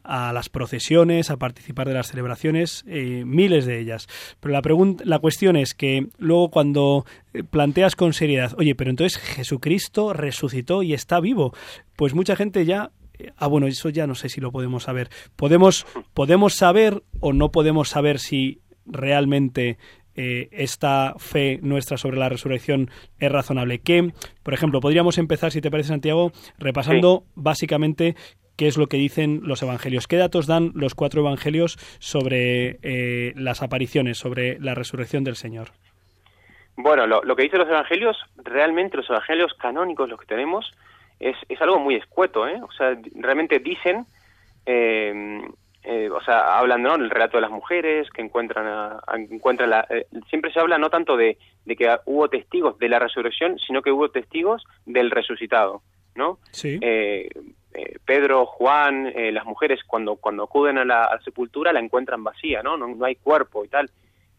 [0.04, 4.08] las procesiones, a participar de las celebraciones, eh, miles de ellas.
[4.40, 4.62] Pero la,
[5.04, 10.82] la cuestión es que luego cuando eh, planteas con seriedad, oye, pero entonces Jesucristo resucitó
[10.82, 11.54] y está vivo,
[11.94, 12.90] pues mucha gente ya
[13.36, 15.10] Ah, bueno, eso ya no sé si lo podemos saber.
[15.36, 19.76] Podemos, podemos saber o no podemos saber si realmente
[20.14, 23.78] eh, esta fe nuestra sobre la resurrección es razonable.
[23.80, 28.14] Que, por ejemplo, podríamos empezar, si te parece, Santiago, repasando básicamente
[28.56, 30.06] qué es lo que dicen los evangelios.
[30.06, 35.68] ¿Qué datos dan los cuatro evangelios sobre eh, las apariciones, sobre la resurrección del Señor?
[36.76, 40.70] Bueno, lo, lo que dicen los evangelios, realmente los evangelios canónicos, los que tenemos,
[41.18, 42.60] es, es algo muy escueto, ¿eh?
[42.62, 44.06] O sea, realmente dicen,
[44.66, 45.40] eh,
[45.82, 46.94] eh, o sea, hablan, ¿no?
[46.94, 50.78] El relato de las mujeres que encuentran, a, a- encuentran la, eh, siempre se habla
[50.78, 55.10] no tanto de, de que hubo testigos de la resurrección, sino que hubo testigos del
[55.10, 55.82] resucitado,
[56.14, 56.38] ¿no?
[56.52, 56.78] Sí.
[56.82, 57.28] Eh,
[57.72, 61.80] eh, Pedro, Juan, eh, las mujeres cuando cuando acuden a la, a la sepultura la
[61.80, 62.76] encuentran vacía, ¿no?
[62.76, 62.88] ¿no?
[62.88, 63.88] no hay cuerpo y tal.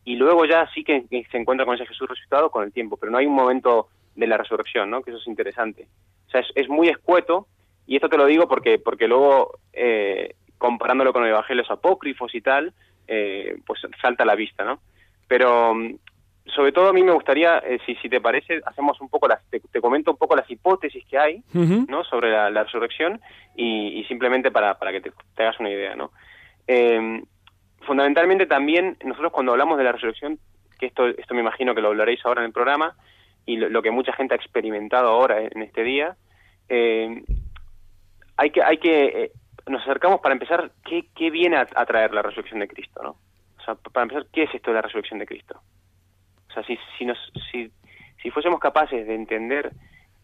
[0.03, 2.97] Y luego ya sí que, que se encuentra con ese Jesús resucitado con el tiempo,
[2.97, 5.01] pero no hay un momento de la resurrección, ¿no?
[5.01, 5.87] Que eso es interesante.
[6.27, 7.47] O sea, es, es muy escueto,
[7.87, 12.41] y esto te lo digo porque, porque luego, eh, comparándolo con los evangelios apócrifos y
[12.41, 12.71] tal,
[13.07, 14.79] eh, pues salta a la vista, ¿no?
[15.27, 15.95] Pero mm,
[16.53, 19.43] sobre todo a mí me gustaría, eh, si, si te parece, hacemos un poco las,
[19.49, 21.43] te, te comento un poco las hipótesis que hay.
[21.53, 22.03] ¿no?
[22.03, 23.19] Sobre la, la resurrección
[23.55, 26.11] y, y simplemente para, para que te, te hagas una idea, ¿no?
[26.67, 27.23] Eh,
[27.81, 30.37] fundamentalmente también nosotros cuando hablamos de la resurrección,
[30.79, 32.95] que esto, esto me imagino que lo hablaréis ahora en el programa,
[33.47, 36.15] y lo, lo que mucha gente ha experimentado ahora en este día,
[36.69, 37.23] eh,
[38.37, 39.31] hay que, hay que eh,
[39.67, 43.11] nos acercamos para empezar, ¿qué, qué viene a, a traer la resurrección de Cristo, no?
[43.59, 45.61] O sea, para empezar, ¿qué es esto de la resurrección de Cristo?
[46.49, 47.17] O sea, si, si, nos,
[47.51, 47.71] si,
[48.21, 49.71] si fuésemos capaces de entender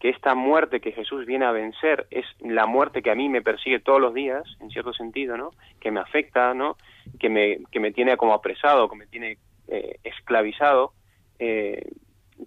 [0.00, 3.42] que esta muerte que Jesús viene a vencer es la muerte que a mí me
[3.42, 5.50] persigue todos los días, en cierto sentido, ¿no?
[5.80, 6.76] Que me afecta, ¿no?
[7.18, 10.92] Que me, que me tiene como apresado, que me tiene eh, esclavizado,
[11.38, 11.82] eh,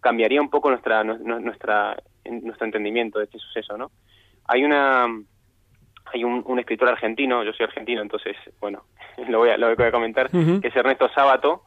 [0.01, 3.91] cambiaría un poco nuestra, nu- nu- nuestra, nuestro entendimiento de este suceso, ¿no?
[4.45, 5.07] Hay una,
[6.13, 8.83] hay un, un escritor argentino, yo soy argentino, entonces, bueno,
[9.27, 11.63] lo voy a, lo voy a comentar, que es Ernesto Sábato,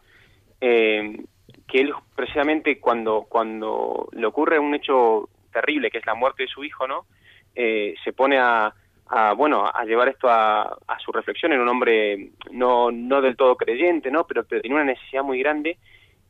[0.61, 1.19] eh,
[1.67, 6.49] que él precisamente cuando, cuando le ocurre un hecho terrible, que es la muerte de
[6.49, 7.07] su hijo, ¿no?
[7.55, 8.75] Eh, se pone a,
[9.07, 13.37] a, bueno, a llevar esto a, a su reflexión en un hombre no, no del
[13.37, 14.27] todo creyente, ¿no?
[14.27, 15.79] Pero, pero tenía una necesidad muy grande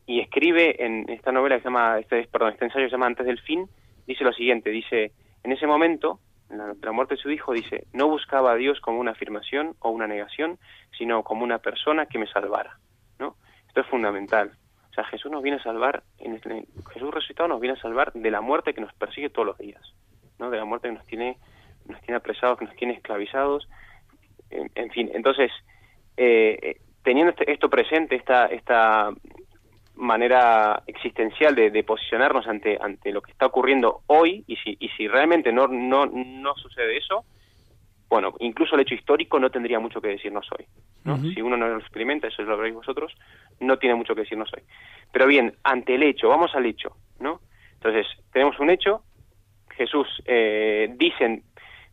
[0.06, 3.06] y escribe en esta novela que se llama, este, perdón, este ensayo que se llama
[3.06, 3.66] Antes del fin,
[4.06, 5.12] dice lo siguiente, dice,
[5.42, 9.00] en ese momento, en la, muerte de su hijo, dice, no buscaba a Dios como
[9.00, 10.58] una afirmación o una negación,
[10.96, 12.78] sino como una persona que me salvara,
[13.18, 13.36] ¿no?
[13.66, 14.52] Esto es fundamental.
[14.90, 18.30] O sea, Jesús nos viene a salvar, en Jesús resucitado nos viene a salvar de
[18.30, 19.82] la muerte que nos persigue todos los días,
[20.38, 20.50] ¿no?
[20.50, 21.36] De la muerte que nos tiene,
[21.86, 23.68] nos tiene apresados, que nos tiene esclavizados,
[24.50, 25.10] en, en fin.
[25.12, 25.50] Entonces,
[26.16, 29.10] eh, eh, teniendo este- esto presente, esta, esta
[29.96, 34.88] manera existencial de, de posicionarnos ante, ante lo que está ocurriendo hoy, y si, y
[34.90, 37.24] si realmente no, no, no sucede eso,
[38.08, 40.66] bueno, incluso el hecho histórico no tendría mucho que decirnos hoy.
[41.04, 41.14] ¿no?
[41.14, 41.30] Ujú.
[41.30, 43.12] Si uno no lo experimenta, eso lo veréis vosotros,
[43.60, 44.62] no tiene mucho que decirnos hoy.
[45.12, 47.40] Pero bien, ante el hecho, vamos al hecho, ¿no?
[47.74, 49.02] Entonces, tenemos un hecho,
[49.70, 51.42] Jesús, eh, dicen,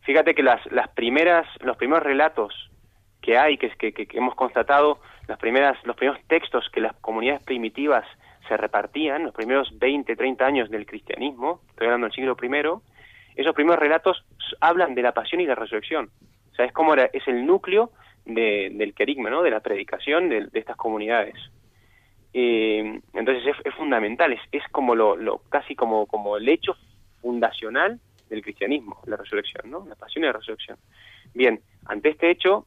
[0.02, 2.70] fíjate que las, las primeras, los primeros relatos
[3.22, 7.42] que hay, que, que, que- hemos constatado, las primeras, los primeros textos que las comunidades
[7.44, 8.04] primitivas
[8.48, 13.54] se repartían, los primeros 20, 30 años del cristianismo, estoy hablando del siglo I, esos
[13.54, 14.24] primeros relatos
[14.60, 16.10] hablan de la pasión y la resurrección.
[16.50, 17.90] O sea, es como era, es el núcleo
[18.26, 19.42] de- del querigma, ¿no?
[19.42, 21.34] De la predicación de, de estas comunidades.
[22.34, 26.74] Eh, entonces es, es fundamental, es, es como lo, lo casi como, como el hecho
[27.20, 29.86] fundacional del cristianismo, la resurrección, ¿no?
[29.86, 30.78] La pasión y la resurrección.
[31.34, 32.66] Bien, ante este hecho,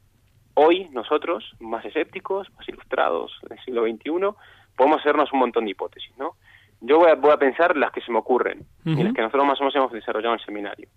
[0.55, 4.35] hoy nosotros, más escépticos, más ilustrados en el siglo XXI,
[4.75, 6.35] podemos hacernos un montón de hipótesis, ¿no?
[6.81, 8.65] Yo voy a, voy a pensar las que se me ocurren
[8.99, 10.89] y las que nosotros más o menos hemos desarrollado en el seminario.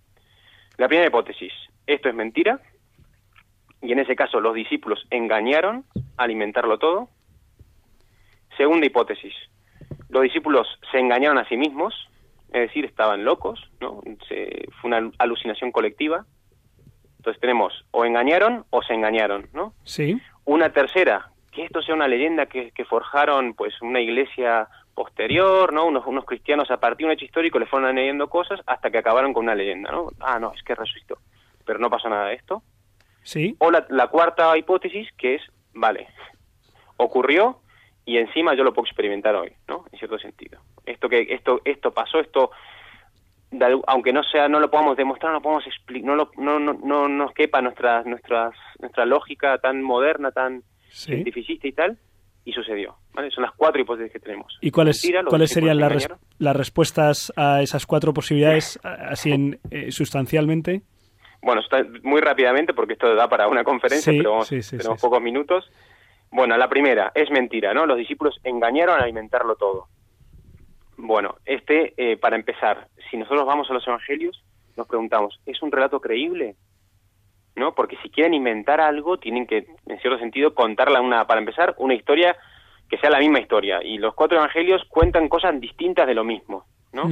[0.76, 1.52] La primera hipótesis,
[1.86, 2.60] esto es mentira,
[3.80, 5.84] y en ese caso los discípulos engañaron
[6.16, 7.08] a alimentarlo todo.
[8.56, 9.34] Segunda hipótesis,
[10.08, 11.94] los discípulos se engañaron a sí mismos,
[12.48, 14.00] es decir, estaban locos, ¿no?
[14.28, 16.26] Se- fue una alucinación colectiva.
[17.18, 19.74] Entonces tenemos o engañaron o se engañaron, ¿no?
[19.84, 20.20] Sí.
[20.44, 25.86] Una tercera, que esto sea una leyenda que, que forjaron pues una iglesia posterior, ¿no?
[25.86, 28.98] Unos, unos cristianos a partir de un hecho histórico le fueron añadiendo cosas hasta que
[28.98, 30.08] acabaron con una leyenda, ¿no?
[30.20, 31.18] Ah, no, es que resucitó.
[31.64, 32.62] Pero no pasó nada de esto.
[33.22, 33.54] Sí.
[33.58, 35.42] O la, la cuarta hipótesis, que es,
[35.74, 36.08] vale,
[36.96, 37.60] ocurrió
[38.04, 39.84] y encima yo lo puedo experimentar hoy, ¿no?
[39.92, 40.60] En cierto sentido.
[40.86, 42.50] Esto que esto esto pasó, esto
[43.50, 46.74] de aunque no sea no lo podamos demostrar, no podemos explicar, no, lo- no, no,
[46.74, 51.12] no nos quepa nuestra nuestras nuestra lógica tan moderna, tan Sí.
[51.12, 51.98] cientificista y tal,
[52.44, 53.30] y sucedió, ¿vale?
[53.30, 54.56] Son las cuatro hipótesis que tenemos.
[54.62, 56.26] ¿Y cuáles, Mentira, cuáles serían las, res- engañaron.
[56.38, 60.80] las respuestas a esas cuatro posibilidades, así en, eh, sustancialmente?
[61.42, 64.76] Bueno, está muy rápidamente porque esto da para una conferencia, Sí, pero vamos, sí, sí,
[64.78, 65.70] tenemos pocos minutos.
[66.30, 67.86] Bueno, la primera es mentira, ¿no?
[67.86, 69.86] Los discípulos engañaron a alimentarlo todo.
[70.98, 74.42] Bueno, este, eh, para empezar, si nosotros vamos a los evangelios,
[74.76, 76.56] nos preguntamos, ¿es un relato creíble?
[77.54, 77.72] ¿No?
[77.72, 81.94] Porque si quieren inventar algo, tienen que, en cierto sentido, contarla una, para empezar, una
[81.94, 82.36] historia
[82.90, 83.80] que sea la misma historia.
[83.82, 87.08] Y los cuatro evangelios cuentan cosas distintas de lo mismo, ¿no?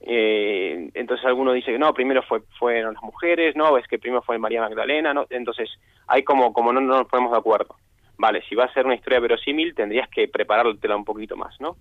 [0.00, 4.22] Eh, entonces alguno dice que no, primero fue, fueron las mujeres, no, es que primero
[4.22, 5.68] fue María Magdalena, no, entonces
[6.06, 7.74] hay como, como no, no nos ponemos de acuerdo.
[8.18, 11.76] Vale, si va a ser una historia verosímil tendrías que preparártela un poquito más, ¿no?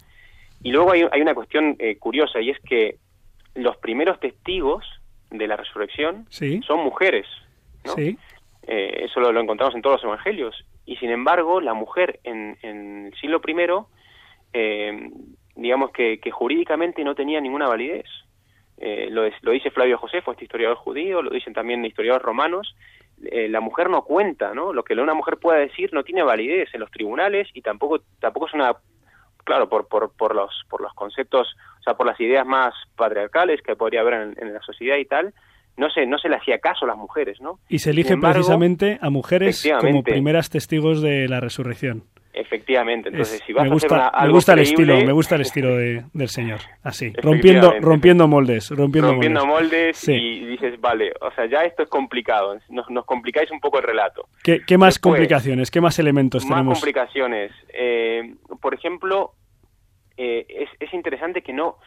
[0.65, 2.97] Y luego hay, hay una cuestión eh, curiosa y es que
[3.53, 4.83] los primeros testigos
[5.29, 6.59] de la resurrección Sí.
[6.65, 7.27] son mujeres,
[7.85, 7.93] ¿no?
[7.93, 8.17] Sí.
[8.67, 10.65] Eh, eso lo, lo encontramos en todos los evangelios.
[10.87, 13.55] Y sin embargo, la mujer en, en el siglo I,
[14.53, 15.09] eh,
[15.55, 18.07] digamos que, que jurídicamente no tenía ninguna validez.
[18.77, 22.75] Eh, lo dice Flavio Josefo, este historiador judío, lo dicen también historiadores romanos.
[23.31, 24.73] Eh, la mujer no cuenta, ¿no?
[24.73, 28.47] Lo que una mujer pueda decir no tiene validez en los tribunales y tampoco tampoco
[28.47, 28.75] es una
[29.45, 33.61] claro por por por los por los conceptos, o sea, por las ideas más patriarcales
[33.61, 35.33] que podría haber en, en la sociedad y tal,
[35.77, 37.59] no se no se le hacía caso a las mujeres, ¿no?
[37.69, 42.03] Y se Sin elige embargo, precisamente a mujeres como primeras testigos de la resurrección.
[42.37, 45.35] Efectivamente, entonces Es- si vas me a hacer gusta, me gusta el estilo, me gusta
[45.35, 46.59] el estilo de- del señor.
[46.83, 50.11] Así, rompiendo, rompiendo moldes, rompiendo, rompiendo moldes Sí.
[50.13, 53.85] y dices, vale, o sea, ya esto es complicado, nos, nos complicáis un poco el
[53.85, 54.27] relato.
[54.43, 56.79] ¿Qué, qué más Después, complicaciones, qué más elementos Más tenemos?
[56.79, 57.51] complicaciones.
[57.73, 59.31] Eh, por ejemplo,
[60.17, 61.77] eh, es, es interesante que no,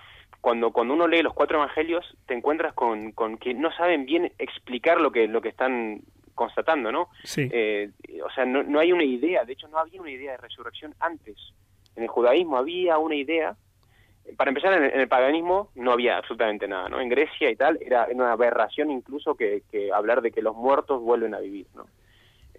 [0.41, 4.33] cuando, cuando uno lee los cuatro evangelios, te encuentras con, con que no saben bien
[4.39, 6.01] explicar lo que, lo que están
[6.39, 7.09] constatando, ¿no?
[7.25, 7.49] Sí.
[7.53, 7.91] Eh,
[8.25, 10.95] o sea, no, no hay una idea, de hecho no había una idea de resurrección
[11.01, 11.37] antes.
[11.97, 13.57] En el judaísmo había una idea,
[14.37, 17.01] para empezar, en el, en el paganismo no había absolutamente nada, ¿no?
[17.01, 21.03] En Grecia y tal era una aberración incluso que, que hablar de que los muertos
[21.03, 21.85] vuelven a vivir, ¿no?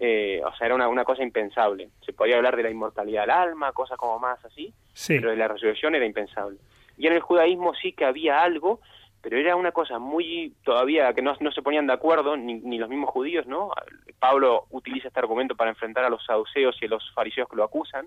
[0.02, 1.90] Eh, o sea, era una, una cosa impensable.
[2.06, 5.16] Se podía hablar de la inmortalidad del alma, cosas como más así, Sí.
[5.18, 6.58] pero de la resurrección era impensable.
[6.96, 8.80] Y en el judaísmo sí que había algo,
[9.22, 12.78] pero era una cosa muy todavía que no, no se ponían de acuerdo, ni, ni
[12.78, 13.70] los mismos judíos, ¿no?
[14.18, 17.64] Pablo utiliza este argumento para enfrentar a los saduceos y a los fariseos que lo
[17.64, 18.06] acusan,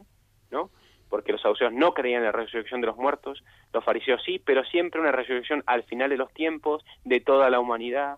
[0.51, 0.69] ¿no?
[1.09, 4.63] Porque los saduceos no creían en la resurrección de los muertos, los fariseos sí, pero
[4.63, 8.17] siempre una resurrección al final de los tiempos, de toda la humanidad.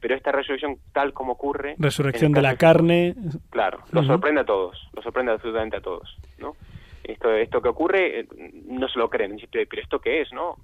[0.00, 1.76] Pero esta resurrección tal como ocurre...
[1.78, 3.14] Resurrección de la carne.
[3.50, 6.56] Claro, lo sorprende a todos, lo sorprende absolutamente a todos, ¿no?
[7.04, 8.28] Esto, esto que ocurre, eh,
[8.64, 10.56] no se lo creen, pero ¿esto qué es, no?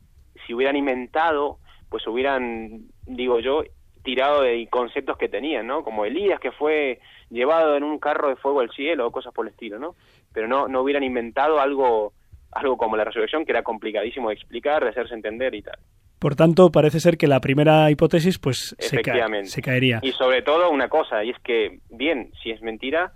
[0.44, 1.58] Si hubieran inventado,
[1.88, 3.62] pues hubieran, digo yo,
[4.02, 5.82] tirado de conceptos que tenían, ¿no?
[5.82, 9.46] Como Elías que fue llevado en un carro de fuego al cielo o cosas por
[9.46, 9.94] el estilo, ¿no?
[10.32, 12.12] Pero no, no hubieran inventado algo,
[12.52, 15.78] algo como la resurrección que era complicadísimo de explicar, de hacerse entender y tal.
[16.18, 19.02] Por tanto, parece ser que la primera hipótesis pues se,
[19.44, 20.00] se caería.
[20.02, 23.12] Y sobre todo una cosa, y es que, bien, si es mentira,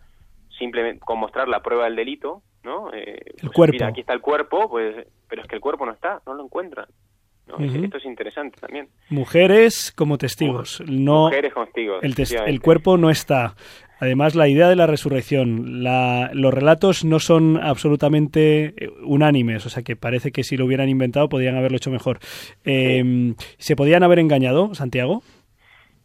[0.57, 2.93] simplemente con mostrar la prueba del delito, ¿no?
[2.93, 3.73] Eh, pues, cuerpo.
[3.73, 6.45] Mira, aquí está el cuerpo, pues, pero es que el cuerpo no está, no lo
[6.45, 6.87] encuentran.
[7.59, 7.67] ¿No?
[7.67, 7.85] Ujú.
[7.85, 8.88] Esto es interesante también.
[9.11, 10.83] Mujeres como testigos.
[10.87, 12.51] No, Mujeres como testigos, el, tes- efectivamente.
[12.55, 13.55] el cuerpo no está.
[14.01, 19.69] Además, la idea de la resurrección, la- los relatos no son absolutamente eh, unánimes, o
[19.71, 22.19] sea que parece que si lo hubieran inventado podrían haberlo hecho mejor.
[22.65, 25.23] Eh, ¿Se podían haber engañado, Santiago?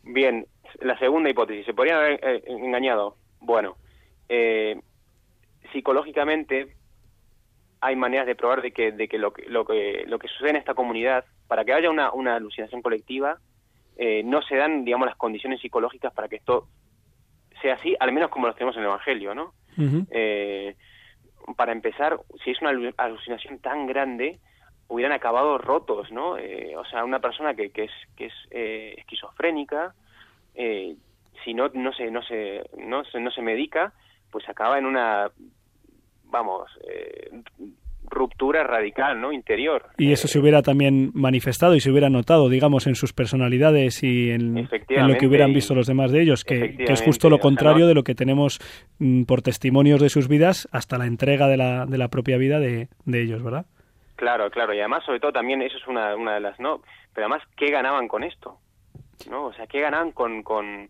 [0.04, 0.46] Bien,
[0.82, 3.16] la segunda hipótesis, ¿se podrían haber eh, engañado?
[3.42, 3.76] Bueno,
[4.30, 4.76] eh,
[5.74, 6.68] psicológicamente
[7.82, 10.52] hay maneras de probar de que, de que, lo, que, lo, que lo que sucede
[10.52, 13.38] en esta comunidad, para que haya una, una alucinación colectiva,
[13.98, 16.68] eh, no se dan, digamos, las condiciones psicológicas para que esto
[17.62, 19.54] sea así, al menos como lo tenemos en el Evangelio, ¿no?
[20.12, 20.76] Eh,
[21.56, 24.40] para empezar, si es una alu- alucinación tan grande,
[24.88, 26.38] hubieran acabado rotos, ¿no?
[26.38, 29.94] Eh, o sea, una persona que, que es, que es eh, esquizofrénica,
[30.56, 30.96] eh,
[31.44, 33.94] si no, no se, no se, no se, no se medica,
[34.32, 35.32] pues acaba en una,
[36.30, 37.30] vamos, eh,
[38.10, 39.34] ruptura radical, ¿no?
[39.34, 39.84] Interior.
[39.98, 44.32] Y eso se hubiera también manifestado y se hubiera notado, digamos, en sus personalidades y
[44.32, 44.58] en,
[44.90, 47.82] en lo que hubieran visto los demás de ellos, que, que es justo lo contrario
[47.82, 48.60] no- de lo que tenemos
[49.00, 52.60] mm, por testimonios de sus vidas hasta la entrega de la, de la propia vida
[52.60, 53.66] de, de ellos, ¿verdad?
[54.16, 56.82] Claro, claro, y además, sobre todo, también eso es una, una de las, ¿no?
[57.14, 58.58] Pero además, ¿qué ganaban con esto?
[59.30, 59.48] ¿No?
[59.48, 60.90] O sea, ¿qué ganaban con, con,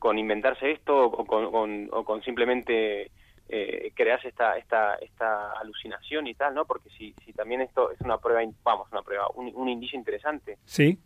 [0.00, 3.10] con inventarse esto o con, con- o con simplemente
[3.48, 6.64] eh, crearse esta, esta, esta alucinación y tal, ¿no?
[6.64, 10.58] Porque si, si también esto es una prueba, vamos, una prueba, un, un indicio interesante.
[10.64, 10.98] Sí.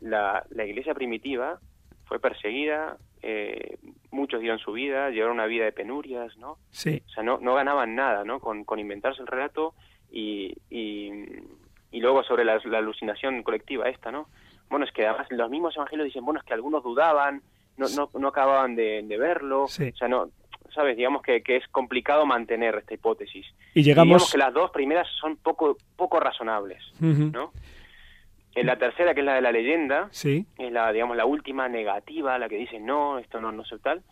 [0.00, 1.58] La, la iglesia primitiva
[2.06, 3.78] fue perseguida, eh,
[4.10, 6.58] muchos dieron su vida, llevaron una vida de penurias, ¿no?
[6.70, 7.02] Sí.
[7.06, 8.40] O sea, no, no ganaban nada, ¿no?
[8.40, 9.74] Con, con inventarse el relato
[10.10, 11.10] y, y,
[11.90, 14.28] y luego sobre la, la alucinación colectiva esta, ¿no?
[14.68, 17.42] Bueno, es que además los mismos evangelios dicen, bueno, es que algunos dudaban,
[17.76, 19.90] no, no, no acababan de, de verlo, Sí.
[19.92, 20.28] o sea, no,
[20.72, 20.96] ¿sabes?
[20.96, 23.46] Digamos que, que es complicado mantener esta hipótesis.
[23.74, 26.82] Y llegamos- digamos que las dos primeras son poco, poco razonables.
[27.00, 27.52] ¿no?
[28.54, 30.46] En la tercera, que es la de la leyenda, Sí.
[30.58, 34.02] es la, digamos, la última negativa, la que dice no, esto no, no sé tal.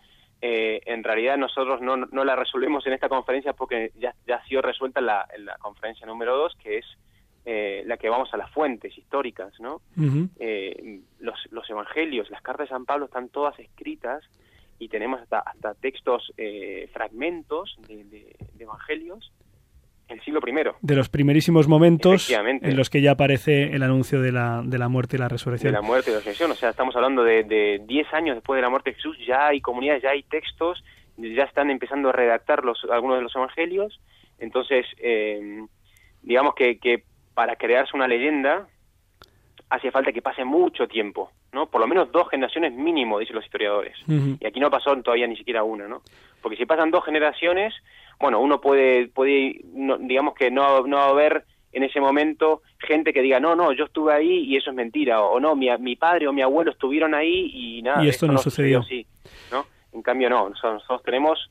[0.40, 4.44] Eh, en realidad nosotros no, no la resolvemos en esta conferencia porque ya, ya ha
[4.46, 6.86] sido resuelta la, en la conferencia número dos, que es
[7.44, 9.80] eh, la que vamos a las fuentes históricas, ¿no?
[10.40, 14.24] Eh, los, los evangelios, las cartas de San Pablo están todas escritas
[14.84, 19.32] y tenemos hasta, hasta textos, eh, fragmentos de, de- de evangelios
[20.08, 20.76] el siglo primero.
[20.82, 24.88] De los primerísimos momentos en los que ya aparece el anuncio de la, de la
[24.88, 25.72] muerte y la de resurrección.
[25.72, 26.50] la muerte y la resurrección.
[26.50, 29.46] O sea, estamos hablando de, de 10 años después de la muerte de Jesús, ya
[29.46, 30.84] hay comunidades, ya hay textos,
[31.16, 34.00] ya están empezando a redactar los, algunos de los evangelios.
[34.38, 35.64] Entonces, eh,
[36.22, 38.66] digamos que, que para crearse una leyenda
[39.70, 41.66] hace falta que pase mucho tiempo, ¿no?
[41.66, 43.96] Por lo menos dos generaciones mínimo, dicen los historiadores.
[44.08, 46.02] Y aquí no pasó todavía ni siquiera una, ¿no?
[46.40, 47.74] Porque si pasan dos generaciones,
[48.18, 52.62] bueno, uno puede, puede no- digamos que no, no va a haber en ese momento
[52.78, 55.68] gente que diga, no, no, yo estuve ahí y eso es mentira, o, no, mi,
[55.78, 58.04] mi padre o mi abuelo estuvieron ahí y nada.
[58.04, 58.80] Y esto no sucedió.
[58.80, 59.06] así,
[59.50, 59.64] ¿no?
[59.92, 61.50] En cambio, no, nosotros, nosotros tenemos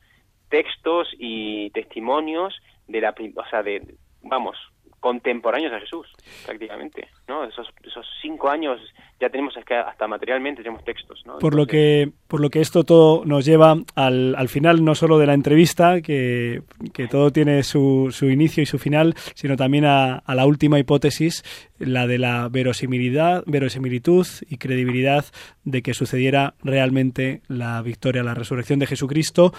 [0.50, 2.56] textos y testimonios
[2.88, 4.58] de la, o sea, de, vamos,
[5.02, 6.08] contemporáneos a Jesús,
[6.46, 7.44] prácticamente, ¿no?
[7.44, 8.80] Esos, esos cinco años
[9.20, 11.40] ya tenemos hasta materialmente tenemos textos, ¿no?
[11.40, 15.18] Por lo que por lo que esto todo nos lleva al, al final no solo
[15.18, 16.62] de la entrevista, que,
[16.94, 20.80] que todo tiene su, su inicio y su final, sino también a, a la última
[20.80, 21.44] hipótesis,
[21.80, 25.26] la de la verosimilidad, verosimilitud y credibilidad
[25.64, 29.52] de que sucediera realmente la victoria, la resurrección de Jesucristo,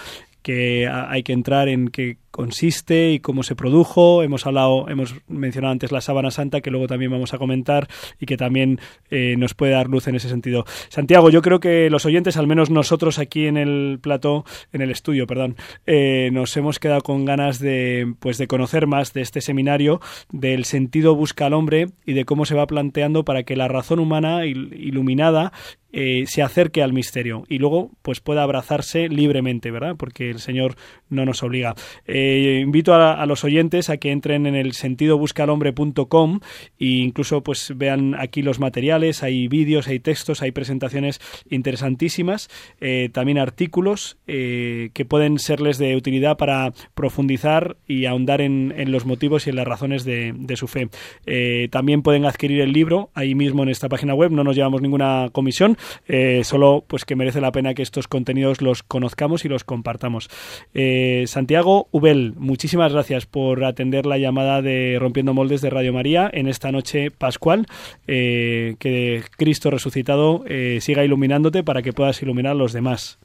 [0.42, 4.24] que hay que entrar en que consiste y cómo se produjo.
[4.24, 7.86] Hemos hablado, hemos mencionado antes la sábana santa, que luego también vamos a comentar
[8.18, 8.80] y que también
[9.10, 10.64] eh, nos puede dar luz en ese sentido.
[10.88, 14.90] Santiago, yo creo que los oyentes, al menos nosotros aquí en el plató, en el
[14.90, 15.54] estudio, perdón,
[15.86, 20.00] eh, nos hemos quedado con ganas de, pues, de conocer más de este seminario,
[20.32, 23.98] del sentido busca al hombre y de cómo se va planteando para que la razón
[24.00, 25.52] humana il- iluminada
[25.94, 29.94] eh, se acerque al misterio y luego pues pueda abrazarse libremente, ¿verdad?
[29.98, 30.74] Porque el Señor
[31.10, 31.74] no nos obliga.
[32.06, 32.21] Eh,
[32.60, 36.40] invito a, los oyentes a que entren en el sentidobuscalhombre.com
[36.78, 42.48] e incluso pues vean aquí los materiales, hay vídeos, hay textos, hay presentaciones interesantísimas,
[42.80, 49.06] eh, también artículos eh, que pueden serles de utilidad para profundizar y ahondar en, los
[49.06, 50.88] motivos y en las razones de, su fe.
[51.26, 54.82] Eh, también pueden adquirir el libro ahí mismo en esta página web, no nos llevamos
[54.82, 59.48] ninguna comisión, eh, solo pues que merece la pena que estos contenidos los conozcamos y
[59.48, 60.28] los compartamos.
[60.74, 61.88] Eh, Santiago
[62.36, 67.10] Muchísimas gracias por atender la llamada de Rompiendo Moldes de Radio María en esta noche
[67.10, 67.66] pascual.
[68.06, 73.18] Eh, que Cristo resucitado eh, siga iluminándote para que puedas iluminar a los demás.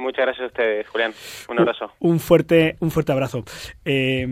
[0.00, 1.12] Muchas gracias a ustedes, Julián.
[1.48, 1.92] Un abrazo.
[2.00, 3.44] Un fuerte, un fuerte abrazo.
[3.84, 4.26] Eh,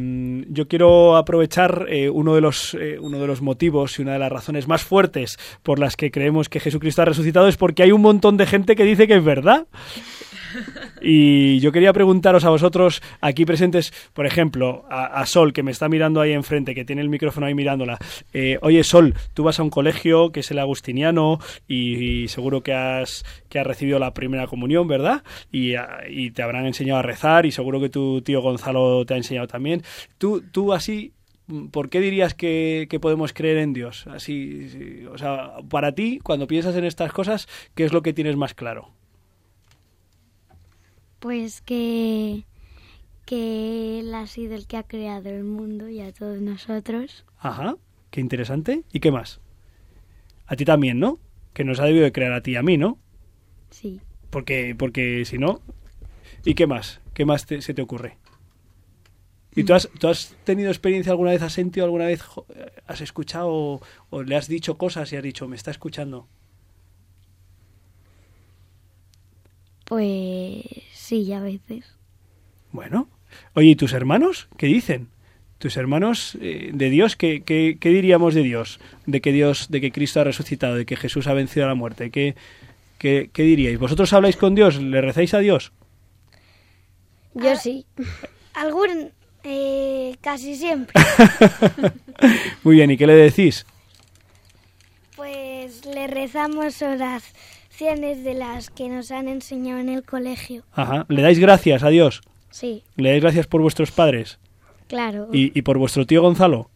[0.49, 4.19] yo quiero aprovechar eh, uno, de los, eh, uno de los motivos y una de
[4.19, 7.93] las razones más fuertes por las que creemos que Jesucristo ha resucitado es porque hay
[7.93, 9.67] un montón de gente que dice que es verdad.
[11.01, 15.89] Y yo quería preguntaros a vosotros aquí presentes, por ejemplo, a, Sol, que me está
[15.89, 17.99] mirando ahí enfrente, que tiene el micrófono ahí mirándola.
[18.33, 22.75] Eh, Oye, Sol, tú vas a un colegio que es el agustiniano y, seguro que
[22.75, 25.23] has, que recibido la primera comunión, ¿verdad?
[25.53, 29.15] Y, ah, y te habrán enseñado a rezar y seguro que tu tío Gonzalo te
[29.15, 29.83] ha enseñado también.
[30.19, 31.13] Tú, tú así,
[31.71, 34.07] ¿por qué dirías que, que podemos creer en Dios?
[34.09, 38.13] Así, sí, o sea, para ti, cuando piensas en estas cosas, ¿qué es lo que
[38.13, 38.98] tienes más claro?
[41.19, 42.45] Pues que,
[43.27, 47.25] que Él ha sido el que ha creado el mundo y a todos nosotros.
[47.39, 47.77] Ajá,
[48.11, 48.85] qué interesante.
[48.93, 49.41] ¿Y qué más?
[50.47, 51.19] A ti también, ¿no?
[51.53, 52.99] Que nos ha debido de crear a ti y a mí, ¿no?
[53.71, 54.01] Sí.
[54.31, 55.61] Porque, porque si no...
[56.45, 57.01] ¿Y qué más?
[57.15, 58.17] ¿Qué más te- se te ocurre?
[59.55, 62.47] ¿Y tú has, tú has tenido experiencia alguna vez, has sentido alguna vez, jo-
[62.87, 66.29] has escuchado o, o le has dicho cosas y has dicho, me está escuchando?
[69.85, 70.63] Pues
[71.09, 71.85] sí, a veces.
[72.71, 73.09] Bueno.
[73.55, 74.49] Oye, ¿y tus hermanos?
[74.57, 75.09] ¿Qué dicen?
[75.59, 78.79] Tus hermanos eh, de Dios, ¿qué, qué, qué diríamos de Dios?
[79.07, 81.75] De que Dios, de que Cristo ha resucitado, de que Jesús ha vencido a la
[81.75, 82.11] muerte.
[82.11, 82.37] ¿Qué,
[82.99, 83.79] qué, qué diríais?
[83.79, 84.81] ¿Vosotros habláis con Dios?
[84.81, 85.73] ¿Le rezáis a Dios?
[87.35, 87.87] Yo sí.
[88.55, 89.11] Algún,
[89.45, 91.01] eh, casi siempre.
[92.63, 93.67] Muy bien, ¿y qué le decís?
[95.17, 96.83] Pues le rezamos
[97.81, 100.65] oraciones de las que nos han enseñado en el colegio.
[100.73, 101.07] Ajá.
[101.09, 102.23] ¿Le dais gracias a Dios?
[102.51, 104.39] Sí, ¿Le dais gracias por vuestros padres?
[104.89, 105.29] claro.
[105.33, 106.71] ¿Y, y por vuestro tío Gonzalo?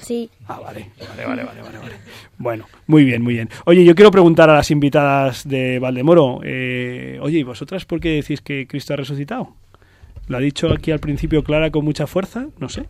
[0.00, 0.30] Sí.
[0.46, 1.94] Ah, vale, vale, vale, vale, vale, vale.
[2.38, 3.50] Bueno, muy bien, muy bien.
[3.66, 8.10] Oye, yo quiero preguntar a las invitadas de Valdemoro, eh, oye, ¿y vosotras por qué
[8.10, 9.54] decís que Cristo ha resucitado?
[10.28, 12.46] ¿Lo ha dicho aquí al principio Clara con mucha fuerza?
[12.58, 12.84] No sé.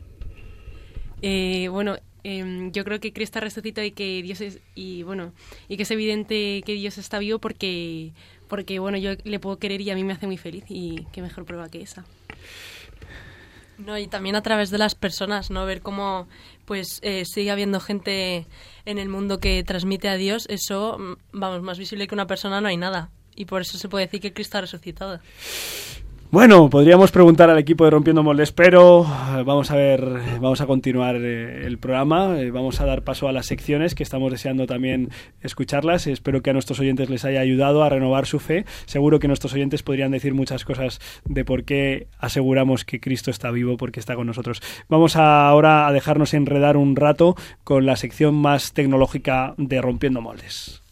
[1.22, 1.96] Eh, bueno,
[2.29, 5.33] em, yo creo que Cristo resucitó y que Dios es y bueno
[5.68, 8.12] y que es evidente que Dios está vivo porque
[8.49, 11.22] porque bueno yo le puedo querer y a mí me hace muy feliz y qué
[11.22, 12.05] mejor prueba que esa.
[13.79, 15.64] No, y también a través de las personas, ¿no?
[15.64, 16.26] Ver cómo
[16.64, 18.47] pues eh, sigue habiendo gente
[18.85, 22.61] en el mundo que transmite a Dios, eso, mm, vamos, más visible que una persona
[22.61, 23.11] no hay nada.
[23.37, 25.20] Y por eso se puede decir que Cristo ha resucitado.
[26.31, 30.05] Bueno, podríamos preguntar al equipo de Rompiendo Moldes, pero eh, vamos a ver,
[30.43, 34.03] vamos a continuar eh, el programa, eh, vamos a dar paso a las secciones que
[34.03, 35.09] estamos deseando también
[35.41, 36.07] escucharlas.
[36.07, 38.66] Espero que a nuestros oyentes les haya ayudado a renovar su fe.
[38.85, 43.51] Seguro que nuestros oyentes podrían decir muchas cosas de por qué aseguramos que Cristo está
[43.51, 44.61] vivo, porque está con nosotros.
[44.91, 50.20] Vamos a- ahora a dejarnos enredar un rato con la sección más tecnológica de Rompiendo
[50.20, 50.83] Moldes.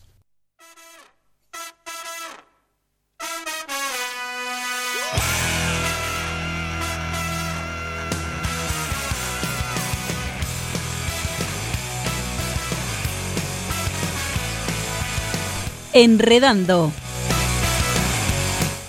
[15.99, 16.93] Enredando.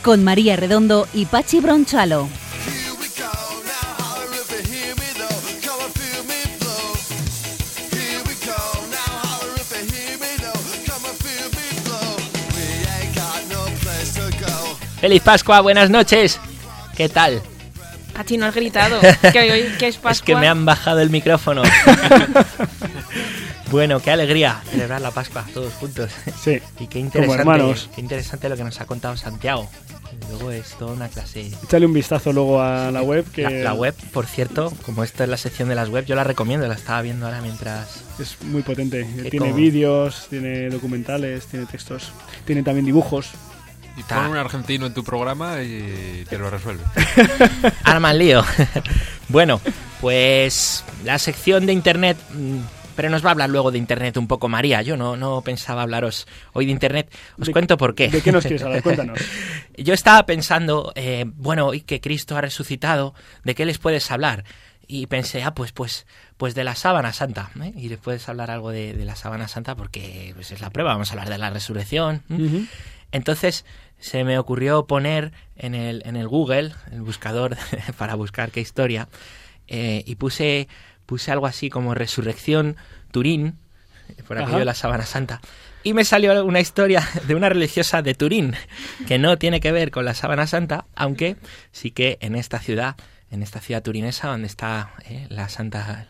[0.04, 2.28] Con María Redondo y Pachi Bronchalo.
[15.00, 15.62] ¡Feliz Pascua!
[15.62, 16.42] ¡Buenas noches!
[16.98, 17.42] ¿Qué tal?
[18.18, 19.00] A ti no has gritado.
[19.34, 20.12] Hoy es Pascua.
[20.12, 21.64] Es que me han bajado el micrófono.
[23.72, 26.12] bueno, qué alegría celebrar la Pascua todos juntos.
[26.42, 26.60] Sí.
[26.80, 27.90] Y qué interesante, hermanos.
[27.96, 29.70] qué interesante lo que nos ha contado Santiago.
[30.30, 31.52] Luego es toda una clase.
[31.64, 33.26] Échale un vistazo luego a la web.
[33.32, 36.16] Que La, la web, por cierto, como esto es la sección de las web, yo
[36.16, 38.04] la recomiendo, la estaba viendo ahora mientras...
[38.20, 39.06] Es muy potente.
[39.24, 42.12] Que Tiene como- vídeos, tiene documentales, tiene textos,
[42.46, 43.30] tiene también dibujos.
[43.96, 46.84] Y pon un argentino en tu programa y te lo resuelve.
[47.84, 48.44] Arma el lío.
[49.30, 49.60] bueno,
[50.02, 52.18] pues la sección de internet.
[52.98, 54.82] Pero nos va a hablar luego de internet un poco María.
[54.82, 57.10] Yo no, no pensaba hablaros hoy de internet.
[57.40, 58.10] Os ¿De- cuento por qué.
[58.10, 58.84] ¿De qué nos quieres hablar?
[58.84, 59.20] Cuéntanos.
[59.78, 63.14] Yo estaba pensando, eh, bueno, hoy que Cristo ha resucitado,
[63.46, 64.44] ¿de qué les puedes hablar?
[64.88, 67.52] Y pensé, ah, pues, pues, pues de la sábana santa.
[67.62, 67.72] ¿eh?
[67.76, 70.92] Y les puedes hablar algo de, de la sábana santa porque pues, es la prueba.
[70.94, 72.24] Vamos a hablar de la resurrección.
[73.12, 73.64] Entonces
[74.00, 77.58] se me ocurrió poner en el, en el Google, el buscador
[77.98, 79.08] para buscar qué historia,
[79.68, 80.68] eh, y puse,
[81.08, 82.76] puse algo así como Resurrección
[83.12, 83.58] Turín,
[84.28, 85.42] por aquello de la Sábana Santa.
[85.84, 88.56] Y me salió una historia de una religiosa de Turín,
[89.08, 91.38] que no tiene que ver con la Sábana Santa, aunque
[91.72, 92.96] sí que en esta ciudad,
[93.32, 96.08] en esta ciudad turinesa donde está eh, la Santa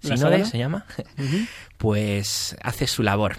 [0.00, 0.44] ¿La Sínode, sábana?
[0.46, 0.86] se llama,
[1.76, 3.36] pues hace su labor.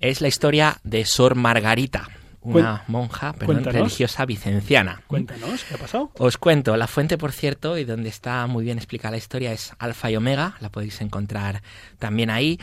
[0.00, 2.08] Es la historia de Sor Margarita,
[2.44, 5.02] una monja perdón, religiosa vicenciana.
[5.06, 6.10] Cuéntanos, ¿qué ha pasado?
[6.18, 9.72] Os cuento, la fuente, por cierto, y donde está muy bien explicada la historia es
[9.78, 11.62] Alfa y Omega, la podéis encontrar
[11.98, 12.58] también ahí.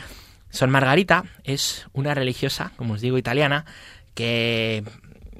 [0.50, 3.64] Sor Margarita es una religiosa, como os digo, italiana,
[4.14, 4.84] que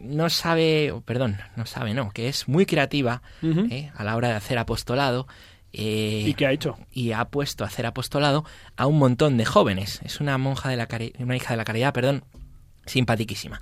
[0.00, 3.22] no sabe, perdón, no sabe, no, que es muy creativa
[3.70, 5.26] eh, a la hora de hacer apostolado.
[5.72, 6.76] eh, ¿Y qué ha hecho?
[6.92, 8.44] y ha puesto a hacer apostolado
[8.76, 10.00] a un montón de jóvenes.
[10.04, 12.24] Es una monja de la cari- una hija de la caridad, perdón,
[12.86, 13.60] simpaticísima.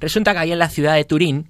[0.00, 1.48] Resulta que ahí en la ciudad de Turín,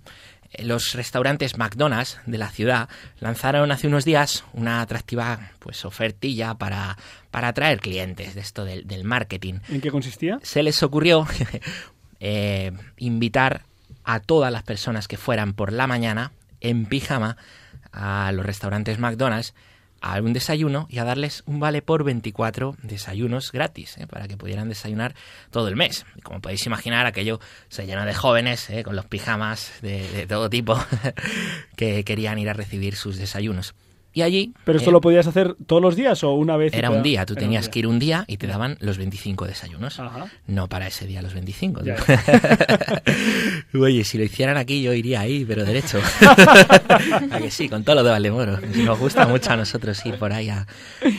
[0.53, 2.89] eh, los restaurantes McDonald's de la ciudad
[3.21, 6.97] lanzaron hace unos días una atractiva pues ofertilla para,
[7.31, 9.61] para atraer clientes de esto del, del marketing.
[9.69, 10.39] ¿En qué consistía?
[10.43, 11.27] Se les ocurrió
[12.21, 13.63] eh, invitar
[14.05, 17.37] a todas las personas que fueran por la mañana en pijama
[17.93, 19.55] a los restaurantes McDonald's
[20.01, 24.07] a un desayuno y a darles un vale por 24 desayunos gratis, ¿eh?
[24.07, 25.15] para que pudieran desayunar
[25.51, 26.07] todo el mes.
[26.17, 28.83] Y como podéis imaginar, aquello se llenó de jóvenes ¿eh?
[28.83, 30.79] con los pijamas de, de todo tipo
[31.77, 33.75] que querían ir a recibir sus desayunos.
[34.13, 34.53] Y allí...
[34.65, 36.75] ¿Pero esto eh, lo podías hacer todos los días o una vez?
[36.75, 37.71] era un día, tú tenías día?
[37.71, 40.01] que ir un día y te daban los 25 desayunos.
[40.01, 40.27] Ajá.
[40.49, 41.83] No para ese día los 25.
[41.85, 41.95] Ya.
[43.75, 46.01] Oye, si lo hicieran aquí yo iría ahí, pero derecho.
[47.31, 48.59] ¿A que sí, con todo lo de Valdemoro.
[48.61, 50.67] Nos gusta mucho a nosotros ir por ahí a...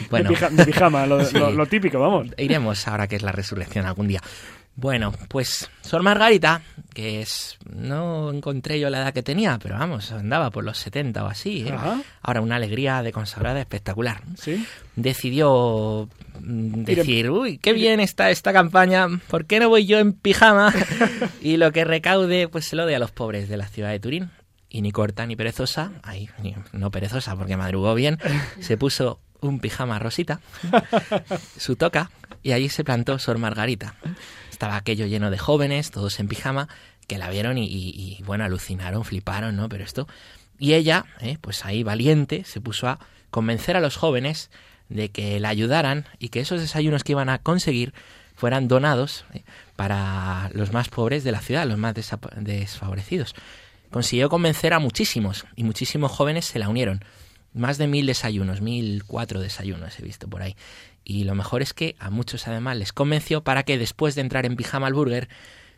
[0.10, 1.38] Bueno, De, pija- de pijama, lo, Sí.
[1.38, 2.28] lo- lo típico, vamos.
[2.38, 4.22] Iremos ahora que es la resurrección algún día.
[4.82, 7.60] Bueno, pues Sor Margarita, que es...
[7.72, 11.68] No encontré yo la edad que tenía, pero vamos, andaba por los 70 o así.
[11.68, 11.74] ¿eh?
[12.24, 14.24] Ahora, una alegría de consagrada espectacular.
[14.40, 14.66] Sí.
[14.96, 16.10] Decidió
[16.40, 20.74] mm, decir, uy, qué bien está esta campaña, ¿por qué no voy yo en pijama?
[21.44, 24.00] y lo que recaude, pues se lo doy a los pobres de la ciudad de
[24.00, 24.32] Turín.
[24.68, 26.28] Y ni corta ni perezosa, ay,
[26.74, 28.18] no perezosa porque madrugó bien,
[28.62, 30.40] se puso un pijama rosita,
[31.58, 32.10] su toca,
[32.42, 33.94] y allí se plantó Sor Margarita.
[34.62, 36.68] Estaba aquello lleno de jóvenes, todos en pijama,
[37.08, 39.68] que la vieron y, bueno, alucinaron, fliparon, ¿no?
[39.70, 40.08] Pero esto...
[40.60, 43.00] Y ella, eh, pues ahí valiente, se puso a
[43.32, 44.52] convencer a los jóvenes
[44.88, 47.96] de que la ayudaran y que esos desayunos que iban a conseguir
[48.36, 49.42] fueran donados eh,
[49.76, 53.34] para los más pobres de la ciudad, los más desfavorecidos.
[53.90, 57.04] Consiguió convencer a muchísimos y muchísimos jóvenes se la unieron.
[57.56, 60.56] Más de mil desayunos, mil cuatro desayunos he visto por ahí.
[61.04, 64.46] Y lo mejor es que a muchos además les convenció para que después de entrar
[64.46, 65.30] en pijama al burger,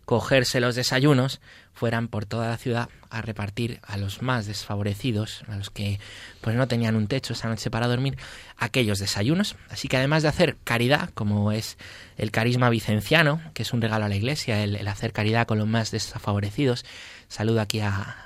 [0.05, 1.39] cogerse los desayunos,
[1.74, 5.99] fueran por toda la ciudad a repartir a los más desfavorecidos, a los que
[6.41, 8.17] pues no tenían un techo esa noche para dormir,
[8.57, 9.55] aquellos desayunos.
[9.69, 11.78] Así que además de hacer caridad, como es
[12.17, 15.67] el carisma vicenciano, que es un regalo a la iglesia, el, hacer caridad con los
[15.67, 16.86] más desfavorecidos,
[17.30, 18.17] saludo aquí a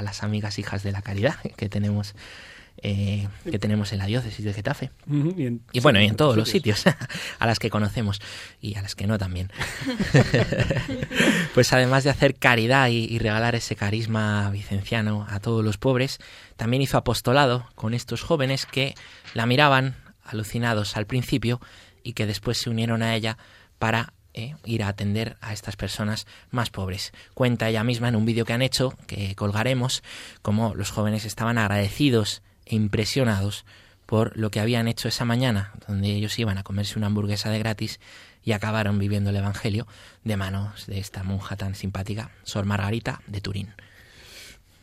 [0.00, 2.14] las amigas hijas de la caridad que tenemos
[2.82, 4.90] eh, que tenemos en la diócesis de Getafe.
[5.10, 6.84] Y en- Y bueno, y en todos los sitios,
[7.38, 8.20] a las que conocemos
[8.60, 9.50] y a las que no también.
[11.54, 16.18] pues además de hacer caridad y, y regalar ese carisma vicenciano a todos los pobres,
[16.56, 18.94] también hizo apostolado con estos jóvenes que
[19.34, 21.60] la miraban alucinados al principio
[22.02, 23.38] y que después se unieron a ella
[23.78, 27.12] para eh, ir a atender a estas personas más pobres.
[27.34, 30.02] Cuenta ella misma en un vídeo que han hecho, que colgaremos,
[30.42, 33.64] cómo los jóvenes estaban agradecidos e impresionados
[34.04, 37.58] por lo que habían hecho esa mañana, donde ellos iban a comerse una hamburguesa de
[37.58, 37.98] gratis
[38.44, 39.86] y acabaron viviendo el Evangelio
[40.22, 43.68] de manos de esta monja tan simpática, Sor Margarita de Turín.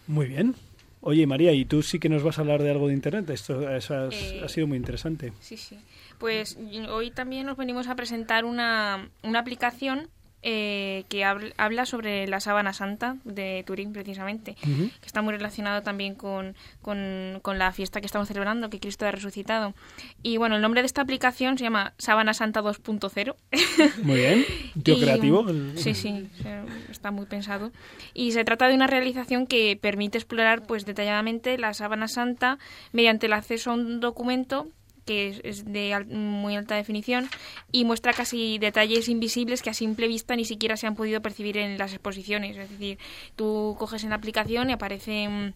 [0.08, 0.56] Muy bien.
[1.00, 3.30] Oye, María, ¿y tú sí que nos vas a hablar de algo de Internet?
[3.30, 5.34] Esto eso has- Eh, ha sido muy interesante.
[5.42, 5.78] Sí, sí.
[6.18, 6.58] Pues
[6.90, 10.10] hoy también nos venimos a presentar una, una aplicación
[10.44, 15.82] eh, que habl- habla sobre la sábana santa de Turín, precisamente, que está muy relacionado
[15.82, 19.74] también con, con- con la fiesta que estamos celebrando, que Cristo ha resucitado.
[20.22, 23.36] Y bueno, el nombre de esta aplicación se llama Sábana Santa 2.0.
[24.04, 24.46] Muy bien.
[24.84, 25.46] Tío Y, creativo.
[25.76, 27.72] Sí, sí, eh, está muy pensado.
[28.14, 32.60] Y se trata de una realización que permite explorar pues detalladamente la sábana santa
[32.92, 34.68] mediante el acceso a un documento
[35.06, 37.30] que es, de muy alta definición
[37.72, 41.58] y muestra casi detalles invisibles que a simple vista ni siquiera se han podido percibir
[41.58, 42.58] en las exposiciones.
[42.58, 42.98] Es decir,
[43.36, 45.54] tú coges en la aplicación y aparece mm,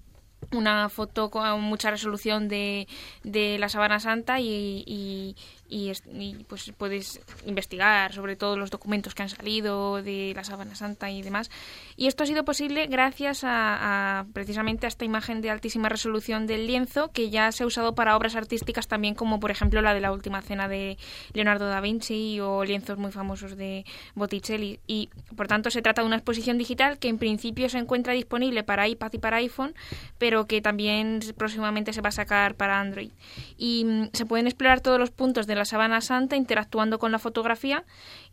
[0.52, 2.88] una foto con mucha resolución de,
[3.24, 5.36] de la Sabana Santa y, y,
[5.70, 10.76] y y, pues puedes investigar sobre todos los documentos que han salido de la Sabana
[10.76, 11.50] Santa y demás.
[11.96, 16.48] Y esto ha sido posible gracias a, a precisamente a esta imagen de altísima resolución
[16.48, 19.94] del lienzo que ya se ha usado para obras artísticas también como por ejemplo la
[19.94, 20.98] de la Última Cena de
[21.34, 24.80] Leonardo da Vinci o lienzos muy famosos de Botticelli.
[24.88, 28.64] Y por tanto se trata de una exposición digital que en principio se encuentra disponible
[28.64, 29.74] para iPad y para iPhone,
[30.18, 33.12] pero que también próximamente se va a sacar para Android.
[33.58, 37.20] Y mm, se pueden explorar todos los puntos de la Sabana Santa interactuando con la
[37.20, 37.84] fotografía.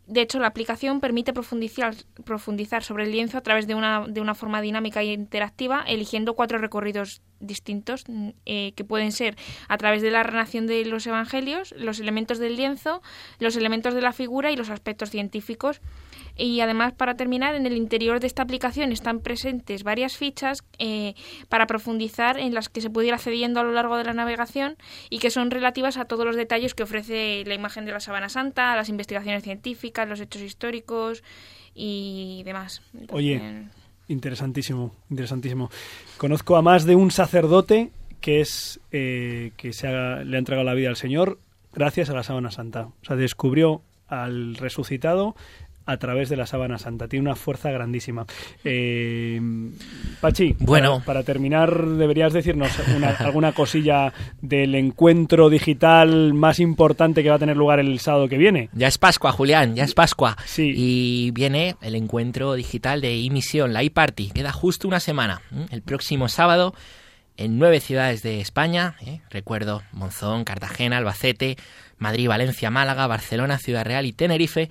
[0.07, 4.21] De hecho, la aplicación permite profundizar, profundizar sobre el lienzo a través de una, de
[4.21, 9.35] una forma dinámica e interactiva, eligiendo cuatro recorridos distintos, mm, eh, que pueden ser
[9.67, 13.01] a través de la narración de los evangelios, los elementos del lienzo,
[13.39, 15.81] los elementos de la figura y los aspectos científicos.
[16.37, 21.13] Y además, para terminar, en el interior de esta aplicación están presentes varias fichas eh,
[21.47, 24.75] para profundizar en las que se puede ir accediendo a lo largo de la navegación
[25.09, 28.29] y que son relativas a todos los detalles que ofrece la imagen de la Sabana
[28.29, 31.23] Santa, a las investigaciones científicas, los hechos históricos
[31.73, 32.81] y demás.
[33.11, 33.69] Oye,
[34.07, 35.69] interesantísimo, interesantísimo.
[36.17, 37.91] Conozco a más de un sacerdote
[38.21, 41.39] que es eh, que se ha- le ha entregado la vida al Señor
[41.73, 42.87] gracias a la sábana santa.
[42.87, 45.35] O sea, descubrió al resucitado
[45.87, 47.07] a través de la sábana santa.
[47.07, 48.25] Tiene una fuerza grandísima.
[48.63, 49.39] Eh,
[50.21, 50.93] Pachi, Bueno.
[50.95, 54.11] para, para terminar, deberías decirnos una- alguna cosilla
[54.41, 58.69] del encuentro digital más importante que va a tener lugar el sábado que viene.
[58.73, 60.35] Ya es Pascua, Julián, ya es Pascua.
[60.45, 60.73] Sí.
[60.75, 64.31] Y viene el encuentro digital de emisión, la iParty.
[64.31, 65.41] Queda justo una semana.
[65.69, 66.73] El próximo sábado
[67.37, 68.95] en nueve ciudades de España.
[69.05, 69.21] ¿eh?
[69.29, 71.57] Recuerdo Monzón, Cartagena, Albacete,
[71.97, 74.69] Madrid, Valencia, Málaga, Barcelona, Ciudad Real y Tenerife.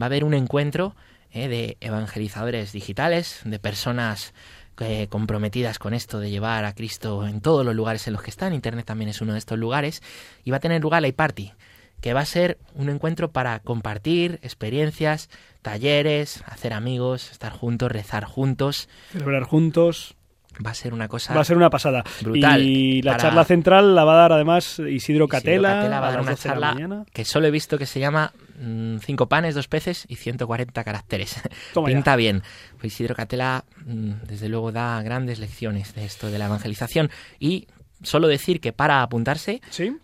[0.00, 0.94] Va a haber un encuentro
[1.32, 1.48] ¿eh?
[1.48, 4.34] de evangelizadores digitales, de personas
[4.80, 8.30] eh, comprometidas con esto de llevar a Cristo en todos los lugares en los que
[8.30, 8.52] están.
[8.52, 10.02] Internet también es uno de estos lugares.
[10.44, 11.52] Y va a tener lugar la iParty
[12.00, 15.30] que va a ser un encuentro para compartir experiencias,
[15.62, 18.88] talleres, hacer amigos, estar juntos, rezar juntos.
[19.12, 20.15] Celebrar juntos.
[20.64, 22.04] Va a ser una cosa Va a ser una pasada.
[22.22, 22.62] brutal.
[22.62, 26.08] Y la para- charla central la va a dar además Isidro Isidro Catela, Catela va
[26.08, 28.98] a dar una 12 de la charla que solo he visto que se llama mm,
[28.98, 31.36] Cinco panes, dos peces y 140 caracteres.
[31.74, 32.16] Toma Pinta ya.
[32.16, 32.42] bien.
[32.80, 37.10] Pues Isidro Catela, mm, desde luego, da grandes lecciones de esto de la evangelización.
[37.38, 37.68] Y
[38.02, 39.60] solo decir que para apuntarse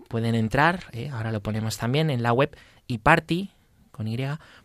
[0.09, 2.55] pueden entrar, eh, ahora lo ponemos también en la web
[2.87, 3.51] iparty
[3.93, 4.19] con y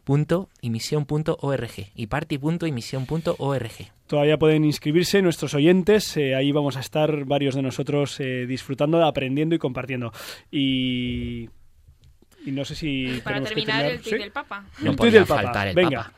[0.03, 3.71] punto imisión.org iparty.imisión.org
[4.07, 6.15] Todavía pueden inscribirse nuestros oyentes.
[6.17, 10.13] eh, ahí vamos a estar varios de nosotros eh, disfrutando, aprendiendo y compartiendo.
[10.49, 11.49] Y,
[12.45, 14.19] y no sé si Para que terminar, el tuit ¿Sí?
[14.19, 14.61] del Papa.
[14.80, 15.43] No el tuit podía del Papa.
[15.43, 16.13] faltar el Venga.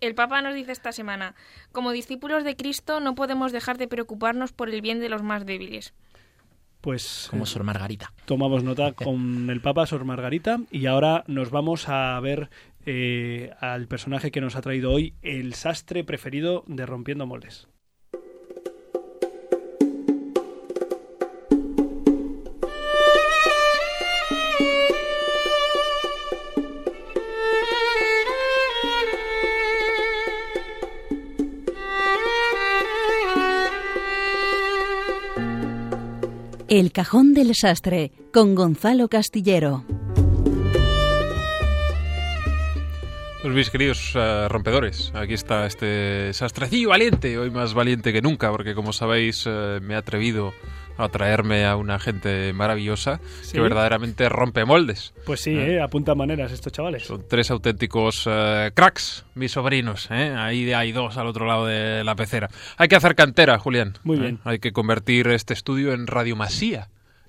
[0.00, 1.34] El Papa nos dice esta semana,
[1.72, 5.44] como discípulos de Cristo no podemos dejar de preocuparnos por el bien de los más
[5.44, 5.94] débiles.
[6.82, 8.12] Pues como Sor Margarita.
[8.26, 12.50] tomamos nota con el Papa Sor Margarita y ahora nos vamos a ver
[12.84, 17.68] eh, al personaje que nos ha traído hoy, el sastre preferido de Rompiendo Moldes.
[36.74, 39.84] El cajón del sastre con Gonzalo Castillero.
[43.42, 48.50] Pues mis queridos eh, rompedores, aquí está este sastrecillo valiente, hoy más valiente que nunca,
[48.50, 50.54] porque como sabéis eh, me he atrevido
[50.96, 53.52] a traerme a una gente maravillosa Sí.
[53.52, 55.14] que verdaderamente rompe moldes.
[55.24, 57.04] Pues sí, eh, apunta maneras estos chavales.
[57.04, 60.08] Son tres auténticos eh, cracks, mis sobrinos.
[60.10, 60.34] ¿eh?
[60.36, 62.48] Ahí hay dos al otro lado de la pecera.
[62.76, 63.98] Hay que hacer cantera, Julián.
[64.04, 64.20] Muy ¿eh?
[64.20, 64.40] bien.
[64.44, 66.88] Hay que convertir este estudio en radiomasía.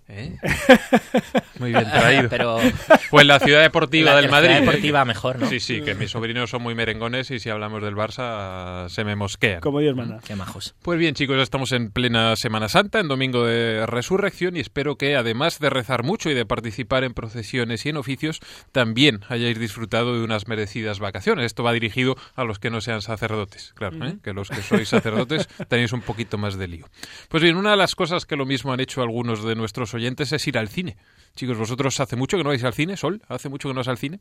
[0.10, 0.36] ¿Eh?
[1.60, 2.30] Muy bien traído.
[2.30, 4.50] Pero- en la ciudad deportiva La- del la Madrid.
[4.50, 5.48] ciudad deportiva mejor, ¿no?
[5.48, 9.16] Sí, sí, que mis sobrinos son muy merengones y si hablamos del Barça se me
[9.16, 9.62] mosquean.
[9.62, 10.20] Como Dios manda.
[10.26, 10.76] Qué majos.
[10.82, 15.16] Pues bien, chicos, estamos en plena Semana Santa, en Domingo de Resurrección, y espero que,
[15.16, 18.40] además de rezar mucho y de participar en procesiones y en oficios,
[18.72, 21.46] también hayáis disfrutado de unas merecidas vacaciones.
[21.46, 24.18] Esto va dirigido a los que no sean sacerdotes, claro, ¿eh?
[24.24, 26.88] que los que sois sacerdotes tenéis un poquito más de lío.
[27.30, 30.32] Pues bien, una de las cosas que lo mismo han hecho algunos de nuestros oyentes
[30.32, 30.98] es ir al cine.
[31.36, 32.98] Chicos, ¿vosotros hace mucho que no vais al cine?
[32.98, 33.22] ¿Sol?
[33.28, 34.20] ¿Hace mucho que no vas al cine?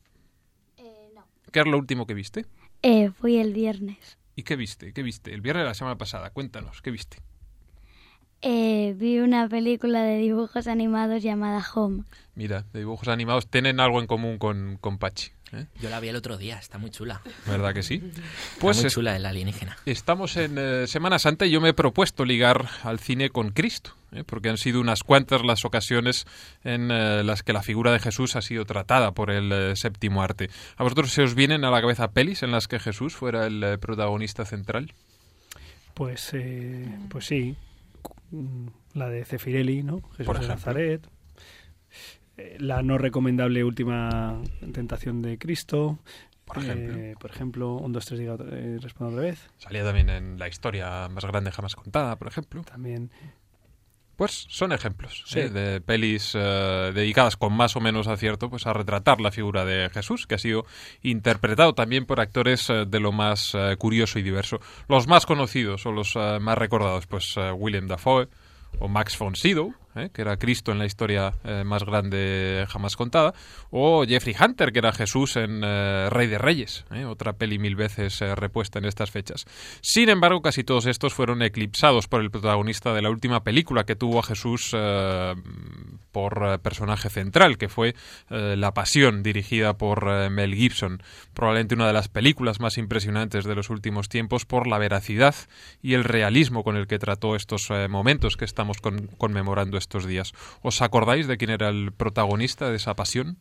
[1.52, 2.46] ¿Qué es lo último que viste?
[2.82, 4.18] Eh, fui el viernes.
[4.34, 4.92] ¿Y qué viste?
[4.92, 5.34] ¿Qué viste?
[5.34, 6.30] El viernes de la semana pasada.
[6.30, 7.18] Cuéntanos, ¿qué viste?
[8.42, 12.02] Eh, vi una película de dibujos animados llamada Home.
[12.34, 15.30] Mira, de dibujos animados tienen algo en común con, con Pachi.
[15.52, 15.66] ¿eh?
[15.80, 17.20] Yo la vi el otro día, está muy chula.
[17.46, 18.02] ¿Verdad que sí?
[18.58, 19.76] Pues muy es- chula el alienígena.
[19.86, 23.94] Estamos en eh, Semana Santa y yo me he propuesto ligar al cine con Cristo,
[24.10, 24.24] ¿eh?
[24.26, 26.26] porque han sido unas cuantas las ocasiones
[26.64, 30.20] en eh, las que la figura de Jesús ha sido tratada por el eh, séptimo
[30.20, 30.50] arte.
[30.78, 33.62] ¿A vosotros se os vienen a la cabeza pelis en las que Jesús fuera el
[33.62, 34.94] eh, protagonista central?
[35.94, 37.54] Pues, eh, pues sí.
[38.32, 40.00] Mm, La de Cefirelli, ¿no?
[40.16, 40.48] Jesús de.
[40.48, 41.06] Nazaret.
[42.36, 44.40] Eh, La no recomendable última
[44.72, 45.98] tentación de Cristo.
[46.44, 46.96] Por ejemplo.
[46.98, 49.48] Eh, por ejemplo, un, dos, tres, diga, otra- eh, responda otra vez.
[49.58, 52.62] Salía también en la historia más grande jamás contada, por ejemplo.
[52.64, 53.10] También.
[54.16, 55.40] Pues son ejemplos Sí.
[55.40, 55.48] ¿eh?
[55.48, 59.88] de pelis eh, dedicadas con más o menos acierto pues a retratar la figura de
[59.90, 60.66] Jesús, que ha sido
[61.02, 64.60] interpretado también por actores eh, de lo más curioso y diverso.
[64.88, 68.28] Los más conocidos o los más recordados, pues William Dafoe
[68.78, 70.10] o Max von Sydow, ¿eh?
[70.12, 73.34] que era Cristo en la historia eh, más grande jamás contada,
[73.70, 78.20] o Jeffrey Hunter, que era Jesús en eh, Rey de Reyes, otra peli mil veces
[78.20, 79.44] repuesta en estas fechas.
[79.80, 83.96] Sin embargo, casi todos estos fueron eclipsados por el protagonista de la última película que
[83.96, 84.74] tuvo a Jesús
[86.12, 87.94] por eh, personaje central, que fue
[88.30, 91.02] eh, La Pasión, dirigida por eh, Mel Gibson,
[91.34, 95.34] probablemente una de las películas más impresionantes de los últimos tiempos por la veracidad
[95.82, 100.06] y el realismo con el que trató estos eh, momentos que estamos con- conmemorando estos
[100.06, 100.32] días.
[100.62, 103.38] ¿Os acordáis de quién era el protagonista de esa pasión?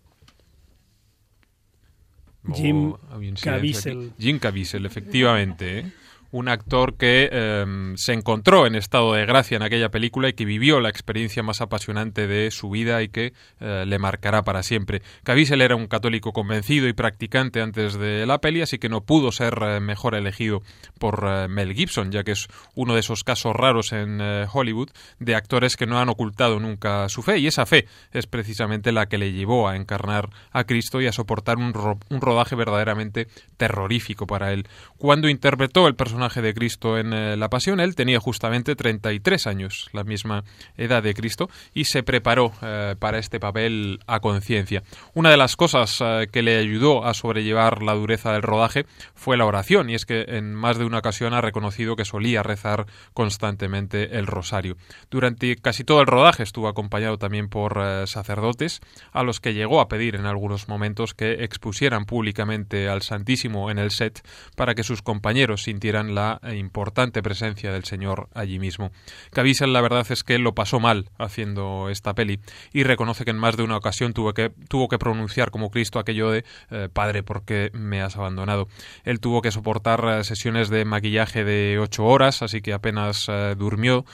[2.55, 4.13] Jim Oh, Caviezel.
[4.17, 5.91] Jim Caviezel, efectivamente.
[6.31, 7.65] Un actor que eh,
[7.95, 11.59] se encontró en estado de gracia en aquella película y que vivió la experiencia más
[11.59, 15.01] apasionante de su vida y que eh, le marcará para siempre.
[15.23, 19.31] Caviezel era un católico convencido y practicante antes de la peli, así que no pudo
[19.31, 20.61] ser eh, mejor elegido
[20.99, 25.35] por eh, Mel Gibson, ya que es uno de esos casos raros en Hollywood de
[25.35, 29.17] actores que no han ocultado nunca su fe, y esa fe es precisamente la que
[29.17, 31.73] le llevó a encarnar a Cristo y a soportar un
[32.21, 33.27] rodaje verdaderamente
[33.57, 34.67] terrorífico para él.
[34.97, 39.89] Cuando interpretó el personaje de Cristo en eh, La Pasión, él tenía justamente 33 años,
[39.91, 40.43] la misma
[40.77, 44.83] edad de Cristo, y se preparó eh, para este papel a conciencia.
[45.15, 49.35] Una de las cosas eh, que le ayudó a sobrellevar la dureza del rodaje fue
[49.35, 52.85] la oración, y es que en más de una ocasión ha reconocido que solía rezar
[53.15, 54.77] constantemente el rosario.
[55.09, 58.79] Durante casi todo el rodaje estuvo acompañado también por sacerdotes,
[59.11, 63.79] a los que llegó a pedir en algunos momentos que expusieran públicamente al Santísimo en
[63.79, 64.21] el set
[64.55, 68.91] para que sus compañeros sintieran la eh, importante presencia del Señor allí mismo.
[69.31, 72.39] Caviezel la verdad es que lo pasó mal haciendo esta peli
[72.73, 75.99] y reconoce que en más de una ocasión tuvo que, tuvo que pronunciar como Cristo
[75.99, 78.67] aquello de eh, Padre, ¿por qué me has abandonado?
[79.03, 84.05] Él tuvo que soportar eh, sesiones de maquillaje de ocho horas, así que apenas durmió,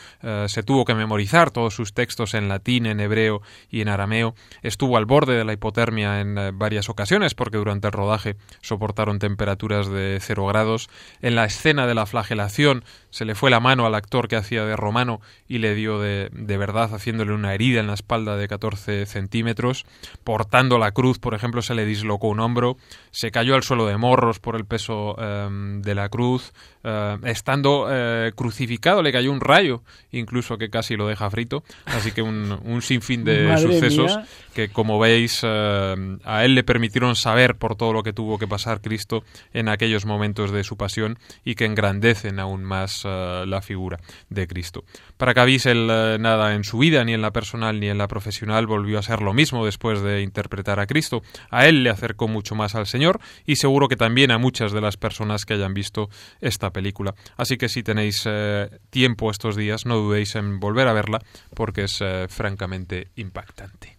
[0.48, 4.98] se tuvo que memorizar todos sus textos en latín, en hebreo y en arameo, estuvo
[4.98, 10.20] al borde de la hipotermia en varias ocasiones porque durante el rodaje soportaron temperaturas de
[10.22, 10.90] cero grados,
[11.22, 14.66] en la escena de la flagelación se le fue la mano al actor que hacía
[14.66, 18.48] de romano y le dio de, de verdad haciéndole una herida en la espalda de
[18.48, 19.86] 14 centímetros,
[20.24, 22.78] portando la cruz, por ejemplo, se le dislocó un hombro,
[23.12, 25.48] se cayó al suelo de morros por el peso eh,
[25.82, 29.82] de la cruz, eh, estando eh, crucificado le cayó un rayo,
[30.12, 34.28] incluso que casi lo deja frito, así que un, un sinfín de Madre sucesos mía.
[34.54, 38.48] que como veis eh, a él le permitieron saber por todo lo que tuvo que
[38.48, 39.24] pasar Cristo
[39.54, 44.00] en aquellos momentos de su pasión y que engrandecen aún más eh, la figura
[44.30, 44.84] de Cristo.
[45.18, 48.66] Para Caviezel eh, nada en su vida, ni en la personal ni en la profesional,
[48.66, 51.22] volvió a ser lo mismo después de interpretar a Cristo.
[51.52, 54.82] A él le acercó mucho más al Señor y seguro que también a muchas de
[54.82, 56.10] las personas que hayan visto
[56.42, 57.14] esta película.
[57.38, 61.20] Así que si tenéis eh, tiempo estos días, no dudéis en volver a verla
[61.54, 63.97] porque es francamente impactante.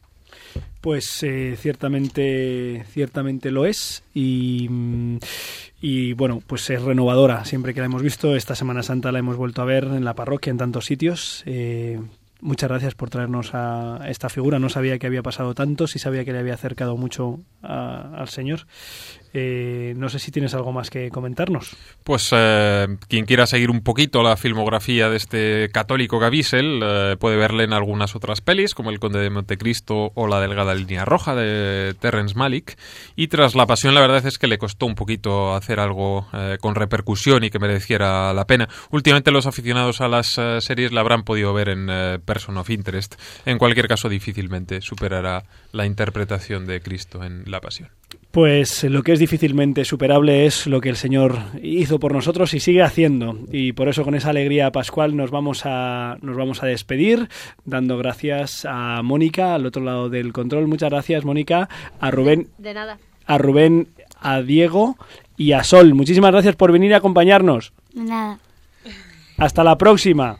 [0.80, 5.18] Pues eh, ciertamente, ciertamente lo es y, mm,
[5.80, 7.44] y bueno, pues es renovadora.
[7.44, 10.14] Siempre que la hemos visto, esta Semana Santa la hemos vuelto a ver en la
[10.14, 11.42] parroquia, en tantos sitios.
[11.46, 12.00] eh,
[12.40, 14.58] muchas gracias por traernos a esta figura.
[14.58, 18.66] No sabía que había pasado tanto, sí sabía que le había acercado mucho al Señor.
[19.40, 21.76] Eh, no sé si tienes algo más que comentarnos.
[22.02, 27.36] Pues eh, quien quiera seguir un poquito la filmografía de este católico Gavisel eh, puede
[27.36, 31.36] verle en algunas otras pelis, como El Conde de Montecristo o La Delgada Línea Roja
[31.36, 32.76] de Terrence Malick.
[33.14, 36.26] Y tras La Pasión, la verdad es que le costó un poquito hacer algo
[36.60, 38.68] con repercusión y que mereciera la pena.
[38.90, 41.86] Últimamente los aficionados a las series la habrán podido ver en
[42.24, 43.14] Person of Interest.
[43.46, 47.90] En cualquier caso, difícilmente superará la interpretación de Cristo en La Pasión.
[48.30, 52.60] Pues lo que es difícilmente superable es lo que el Señor hizo por nosotros y
[52.60, 53.38] sigue haciendo.
[53.50, 57.28] Y por eso con esa alegría pascual nos vamos a, nos vamos a despedir,
[57.64, 60.68] dando gracias a Mónica al otro lado del control.
[60.68, 61.68] Muchas gracias, Mónica,
[62.00, 62.98] a Rubén, De nada.
[63.26, 63.88] a Rubén,
[64.20, 64.96] a Diego
[65.38, 65.94] y a Sol.
[65.94, 67.72] Muchísimas gracias por venir a acompañarnos.
[67.94, 68.38] Nada.
[69.38, 70.36] Hasta la próxima.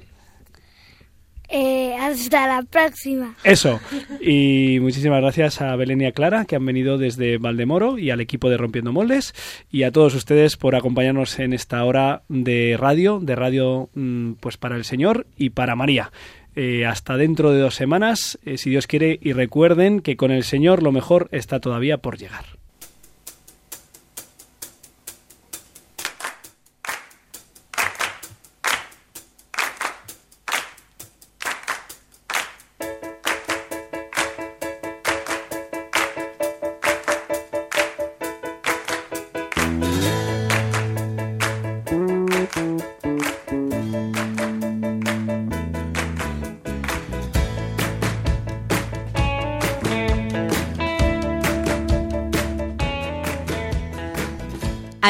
[1.49, 3.35] Eh, hasta la próxima.
[3.43, 3.81] Eso.
[4.21, 8.21] Y muchísimas gracias a Belén y a Clara, que han venido desde Valdemoro, y al
[8.21, 9.35] equipo de Rompiendo Moldes,
[9.71, 14.59] y a todos ustedes por acompañarnos en esta hora de radio, de radio mm, pues
[14.59, 16.13] para el Señor y para María.
[16.55, 20.45] Eh, hasta dentro de dos semanas, eh, si Dios quiere, y recuerden que con el
[20.45, 22.58] Señor lo mejor está todavía por llegar.